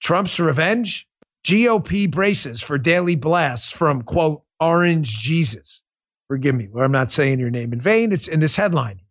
[0.00, 1.08] Trump's revenge.
[1.44, 5.81] GOP braces for daily blasts from quote, Orange Jesus.
[6.32, 8.10] Forgive me, I'm not saying your name in vain.
[8.10, 9.02] It's in this headline.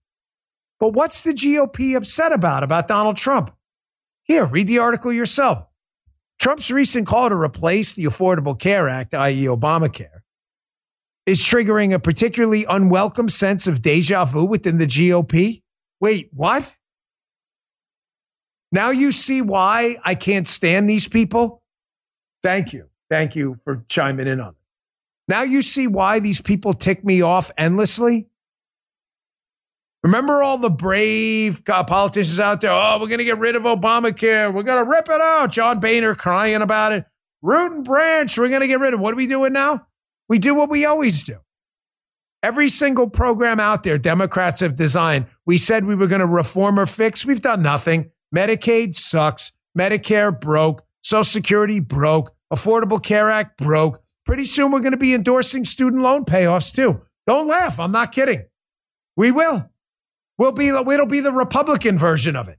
[0.80, 3.56] But what's the GOP upset about, about Donald Trump?
[4.24, 5.68] Here, read the article yourself.
[6.40, 10.22] Trump's recent call to replace the Affordable Care Act, i.e., Obamacare,
[11.28, 15.62] is triggering a particularly unwelcome sense of deja vu within the GOP.
[16.00, 16.76] Wait, what?
[18.72, 21.62] Now you see why I can't stand these people?
[22.42, 22.90] Thank you.
[23.12, 24.61] Thank you for chiming in on it.
[25.32, 28.28] Now you see why these people tick me off endlessly.
[30.04, 32.72] Remember all the brave politicians out there?
[32.74, 34.54] Oh, we're going to get rid of Obamacare.
[34.54, 35.50] We're going to rip it out.
[35.50, 37.06] John Boehner crying about it.
[37.42, 39.00] Root and branch, we're going to get rid of.
[39.00, 39.88] What are we doing now?
[40.28, 41.38] We do what we always do.
[42.44, 45.28] Every single program out there, Democrats have designed.
[45.46, 47.26] We said we were going to reform or fix.
[47.26, 48.12] We've done nothing.
[48.36, 49.54] Medicaid sucks.
[49.80, 50.82] Medicare broke.
[51.00, 52.36] Social Security broke.
[52.54, 54.04] Affordable Care Act broke.
[54.32, 57.02] Pretty soon we're going to be endorsing student loan payoffs too.
[57.28, 57.82] Don't laugh.
[57.82, 58.44] I'm not kidding.
[59.18, 59.70] We will.
[60.38, 62.58] We'll be, it'll be the Republican version of it.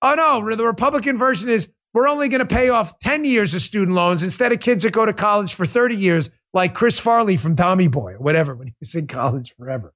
[0.00, 3.60] Oh no, the Republican version is we're only going to pay off 10 years of
[3.60, 7.36] student loans instead of kids that go to college for 30 years, like Chris Farley
[7.36, 9.92] from Tommy Boy or whatever when he was in college forever.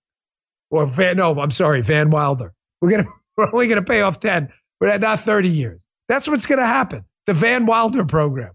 [0.70, 2.52] Or Van, no, I'm sorry, Van Wilder.
[2.82, 5.80] We're going to, we're only going to pay off 10, but not 30 years.
[6.10, 7.06] That's what's going to happen.
[7.24, 8.52] The Van Wilder program.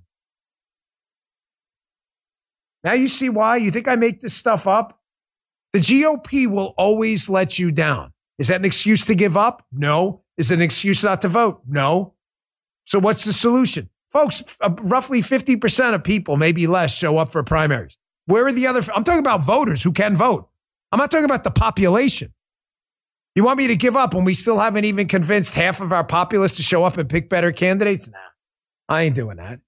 [2.83, 3.57] Now you see why?
[3.57, 4.99] You think I make this stuff up?
[5.73, 8.11] The GOP will always let you down.
[8.39, 9.65] Is that an excuse to give up?
[9.71, 10.23] No.
[10.37, 11.61] Is it an excuse not to vote?
[11.67, 12.15] No.
[12.85, 13.89] So what's the solution?
[14.11, 17.97] Folks, uh, roughly 50% of people, maybe less, show up for primaries.
[18.25, 18.81] Where are the other?
[18.93, 20.49] I'm talking about voters who can vote.
[20.91, 22.33] I'm not talking about the population.
[23.35, 26.03] You want me to give up when we still haven't even convinced half of our
[26.03, 28.09] populace to show up and pick better candidates?
[28.09, 28.17] Nah,
[28.89, 29.61] I ain't doing that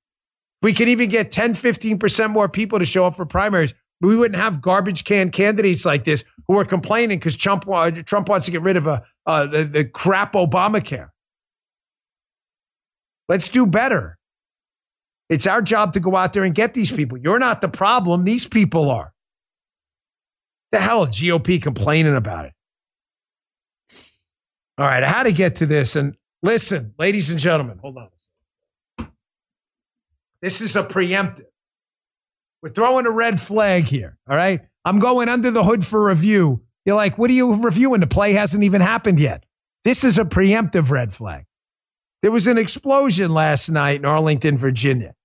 [0.64, 4.16] we could even get 10, 15% more people to show up for primaries, but we
[4.16, 8.45] wouldn't have garbage can candidates like this who are complaining because Trump, uh, Trump wants
[8.45, 11.09] to get rid of a, uh, the, the crap Obamacare.
[13.28, 14.18] Let's do better.
[15.30, 17.18] It's our job to go out there and get these people.
[17.18, 18.24] You're not the problem.
[18.24, 19.14] These people are.
[20.72, 22.53] The hell is GOP complaining about it?
[24.78, 25.95] All right, I had to get to this.
[25.95, 28.09] And listen, ladies and gentlemen, hold on.
[30.43, 31.45] This is a preemptive.
[32.61, 34.17] We're throwing a red flag here.
[34.29, 34.59] All right.
[34.83, 36.63] I'm going under the hood for review.
[36.85, 38.01] You're like, what are you reviewing?
[38.01, 39.45] The play hasn't even happened yet.
[39.85, 41.45] This is a preemptive red flag.
[42.21, 45.15] There was an explosion last night in Arlington, Virginia,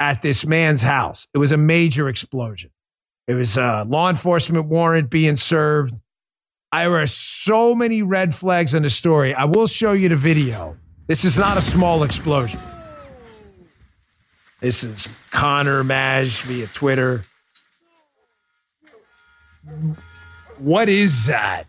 [0.00, 1.28] at this man's house.
[1.34, 2.70] It was a major explosion.
[3.28, 5.92] It was a law enforcement warrant being served.
[6.72, 9.34] There were so many red flags in the story.
[9.34, 10.78] I will show you the video.
[11.06, 12.62] This is not a small explosion.
[14.64, 17.26] This is Connor Maj via Twitter.
[20.56, 21.66] What is that?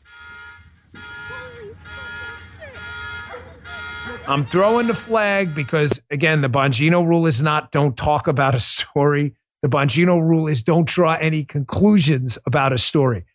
[4.25, 8.61] I'm throwing the flag because, again, the Bongino rule is not don't talk about a
[8.61, 9.33] story.
[9.61, 13.25] The Bongino rule is don't draw any conclusions about a story.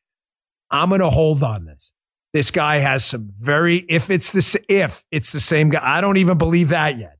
[0.70, 1.92] I'm going to hold on this.
[2.32, 6.16] This guy has some very, if it's the, if it's the same guy, I don't
[6.16, 7.19] even believe that yet.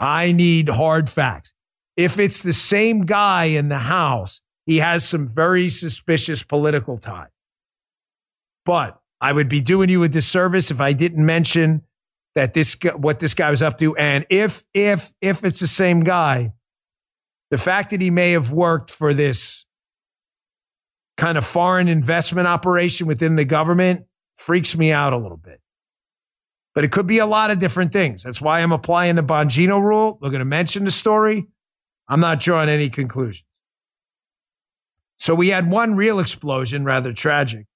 [0.00, 1.52] I need hard facts.
[1.96, 7.28] If it's the same guy in the House, he has some very suspicious political ties.
[8.64, 11.82] But I would be doing you a disservice if I didn't mention
[12.34, 13.94] that this what this guy was up to.
[13.96, 16.52] And if if if it's the same guy,
[17.50, 19.66] the fact that he may have worked for this
[21.16, 25.59] kind of foreign investment operation within the government freaks me out a little bit.
[26.80, 28.22] But it could be a lot of different things.
[28.22, 30.18] That's why I'm applying the Bongino rule.
[30.18, 31.46] We're going to mention the story.
[32.08, 33.44] I'm not drawing any conclusions.
[35.18, 37.66] So we had one real explosion, rather tragic,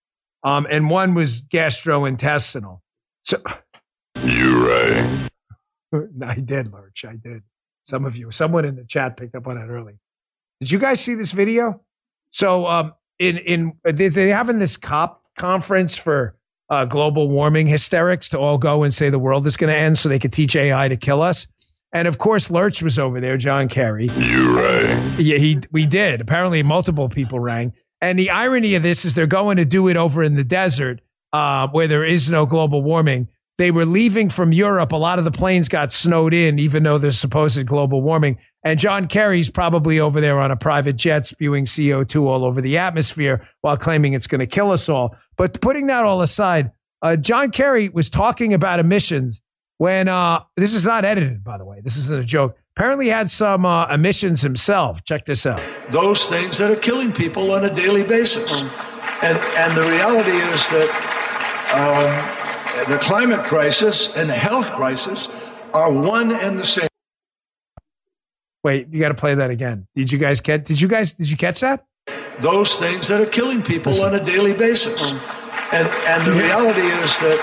[0.43, 2.81] um, and one was gastrointestinal.
[3.25, 3.43] So
[4.17, 5.29] you right.
[6.27, 7.05] I did, Lurch.
[7.05, 7.43] I did.
[7.83, 9.99] Some of you, someone in the chat picked up on it early.
[10.63, 11.83] Did you guys see this video?
[12.31, 16.39] So, um, in in they, they having this COP conference for
[16.71, 19.99] uh, global warming hysterics to all go and say the world is going to end
[19.99, 21.47] so they could teach AI to kill us.
[21.93, 24.07] And of course, Lurch was over there, John Kerry.
[24.07, 25.17] You rang.
[25.19, 26.21] Yeah, he we did.
[26.21, 27.73] Apparently, multiple people rang.
[28.01, 31.01] And the irony of this is they're going to do it over in the desert
[31.33, 34.93] uh, where there is no global warming they were leaving from Europe.
[34.93, 38.39] A lot of the planes got snowed in, even though there's supposed global warming.
[38.65, 42.79] And John Kerry's probably over there on a private jet spewing CO2 all over the
[42.79, 45.17] atmosphere while claiming it's going to kill us all.
[45.37, 49.41] But putting that all aside, uh, John Kerry was talking about emissions
[49.79, 51.81] when uh, this is not edited, by the way.
[51.81, 52.57] This isn't a joke.
[52.77, 55.05] Apparently, had some uh, emissions himself.
[55.05, 55.63] Check this out.
[55.91, 58.63] Those things that are killing people on a daily basis.
[59.23, 62.41] And, and the reality is that.
[62.41, 62.44] Um,
[62.89, 65.28] the climate crisis and the health crisis
[65.72, 66.89] are one and the same.
[68.62, 69.87] Wait, you got to play that again.
[69.95, 70.64] Did you guys catch?
[70.64, 71.12] Did you guys?
[71.12, 71.85] Did you catch that?
[72.41, 74.14] Those things that are killing people Listen.
[74.14, 75.12] on a daily basis,
[75.72, 77.39] and and the reality is that.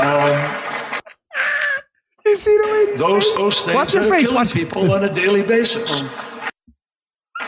[0.00, 0.66] Um,
[2.26, 3.38] you see the lady's those, face?
[3.38, 4.22] Those things Watch that are face.
[4.22, 4.52] killing Watch.
[4.54, 6.00] people on a daily basis,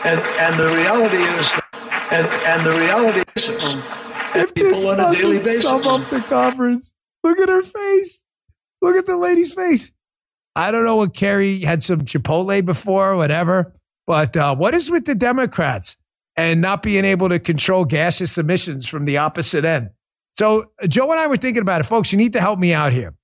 [0.05, 3.49] and and the reality is, that, and and the reality is
[4.35, 5.63] if this on a daily basis.
[5.63, 6.93] sum up the conference,
[7.23, 8.25] look at her face.
[8.81, 9.91] Look at the lady's face.
[10.55, 13.73] I don't know what Kerry had some Chipotle before, or whatever.
[14.05, 15.97] But uh, what is with the Democrats
[16.35, 19.91] and not being able to control gaseous emissions from the opposite end?
[20.33, 22.11] So Joe and I were thinking about it, folks.
[22.11, 23.15] You need to help me out here.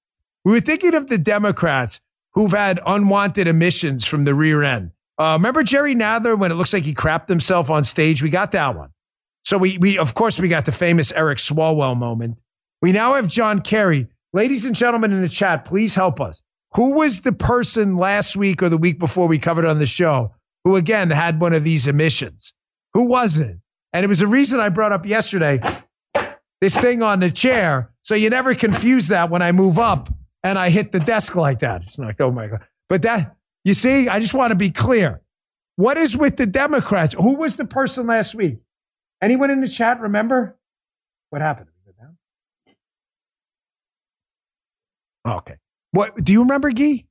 [0.45, 1.99] We were thinking of the Democrats
[2.33, 4.91] who've had unwanted emissions from the rear end.
[5.17, 8.23] Uh, remember Jerry Nadler when it looks like he crapped himself on stage?
[8.23, 8.91] We got that one.
[9.43, 12.39] So we, we, of course, we got the famous Eric Swalwell moment.
[12.81, 14.07] We now have John Kerry.
[14.31, 16.41] Ladies and gentlemen in the chat, please help us.
[16.75, 20.33] Who was the person last week or the week before we covered on the show
[20.63, 22.53] who again had one of these emissions?
[22.93, 23.57] Who was it?
[23.91, 25.59] And it was a reason I brought up yesterday
[26.61, 27.91] this thing on the chair.
[28.01, 30.09] So you never confuse that when I move up
[30.43, 31.83] and I hit the desk like that.
[31.83, 32.65] It's like, oh my God.
[32.87, 35.21] But that, you see, I just want to be clear.
[35.75, 37.13] What is with the Democrats?
[37.13, 38.59] Who was the person last week?
[39.21, 40.57] Anyone in the chat remember
[41.29, 41.69] what happened?
[45.25, 45.55] Oh, okay.
[45.91, 47.05] What do you remember, Gee?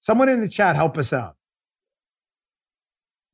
[0.00, 1.36] Someone in the chat help us out.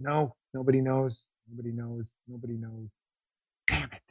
[0.01, 1.25] No, nobody knows.
[1.49, 2.11] Nobody knows.
[2.27, 2.89] Nobody knows.
[3.69, 4.03] Damn it.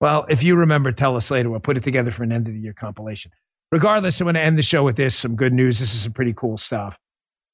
[0.00, 1.50] Well, if you remember, tell us later.
[1.50, 3.32] We'll put it together for an end of the year compilation.
[3.72, 5.14] Regardless, I'm going to end the show with this.
[5.14, 5.80] Some good news.
[5.80, 6.98] This is some pretty cool stuff.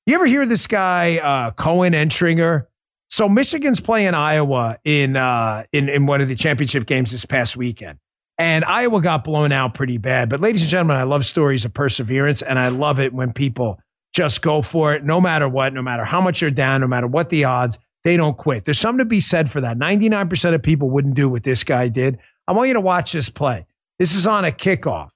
[0.06, 2.66] You ever hear this guy, uh, Koen Entringer?
[3.08, 7.56] So Michigan's playing Iowa in, uh, in, in one of the championship games this past
[7.56, 7.98] weekend.
[8.36, 10.28] And Iowa got blown out pretty bad.
[10.28, 13.78] But ladies and gentlemen, I love stories of perseverance and I love it when people
[14.12, 17.06] just go for it no matter what, no matter how much you're down, no matter
[17.06, 18.64] what the odds, they don't quit.
[18.64, 19.78] There's something to be said for that.
[19.78, 22.18] 99% of people wouldn't do what this guy did.
[22.46, 23.66] I want you to watch this play.
[23.98, 25.10] This is on a kickoff.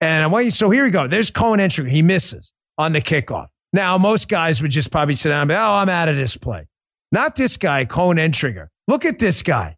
[0.00, 1.06] And I want you, so here we go.
[1.06, 1.90] There's Koen entry.
[1.90, 3.48] He misses on the kickoff.
[3.72, 6.36] Now, most guys would just probably sit down and be, oh, I'm out of this
[6.36, 6.66] play.
[7.12, 8.68] Not this guy, Koen Entringer.
[8.88, 9.76] Look at this guy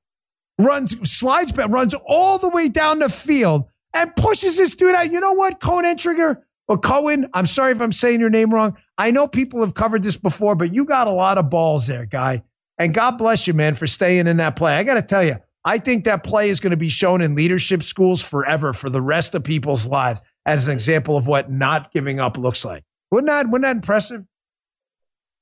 [0.58, 5.10] runs, slides runs all the way down the field and pushes this dude out.
[5.10, 7.26] You know what, Koen Trigger or Koen?
[7.34, 8.76] I'm sorry if I'm saying your name wrong.
[8.96, 12.06] I know people have covered this before, but you got a lot of balls there,
[12.06, 12.42] guy.
[12.78, 14.74] And God bless you, man, for staying in that play.
[14.74, 17.34] I got to tell you, I think that play is going to be shown in
[17.34, 21.92] leadership schools forever for the rest of people's lives as an example of what not
[21.92, 22.82] giving up looks like.
[23.10, 24.24] Wouldn't that, wouldn't that impressive?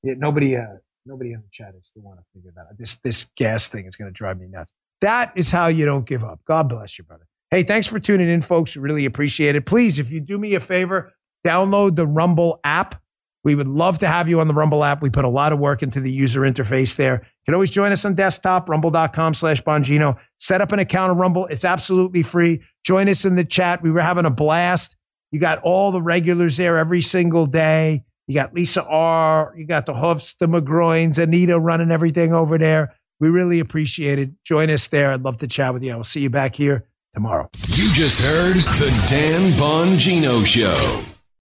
[0.03, 0.65] Yeah, nobody, uh,
[1.05, 2.77] nobody in the chat is still want to figure that out.
[2.77, 4.73] This, this gas thing is going to drive me nuts.
[5.01, 6.39] That is how you don't give up.
[6.45, 7.27] God bless you, brother.
[7.49, 8.77] Hey, thanks for tuning in, folks.
[8.77, 9.65] Really appreciate it.
[9.65, 11.11] Please, if you do me a favor,
[11.45, 13.01] download the Rumble app.
[13.43, 15.01] We would love to have you on the Rumble app.
[15.01, 17.15] We put a lot of work into the user interface there.
[17.15, 20.15] You can always join us on desktop, rumble.com slash Bongino.
[20.37, 21.47] Set up an account on Rumble.
[21.47, 22.61] It's absolutely free.
[22.85, 23.81] Join us in the chat.
[23.81, 24.95] We were having a blast.
[25.31, 28.03] You got all the regulars there every single day.
[28.27, 29.53] You got Lisa R.
[29.57, 32.93] You got the Hoofs, the McGroins, Anita running everything over there.
[33.21, 34.31] We really appreciate it.
[34.43, 35.11] Join us there.
[35.11, 35.91] I'd love to chat with you.
[35.91, 37.49] I'll see you back here tomorrow.
[37.67, 41.10] You just heard the Dan Bongino Show.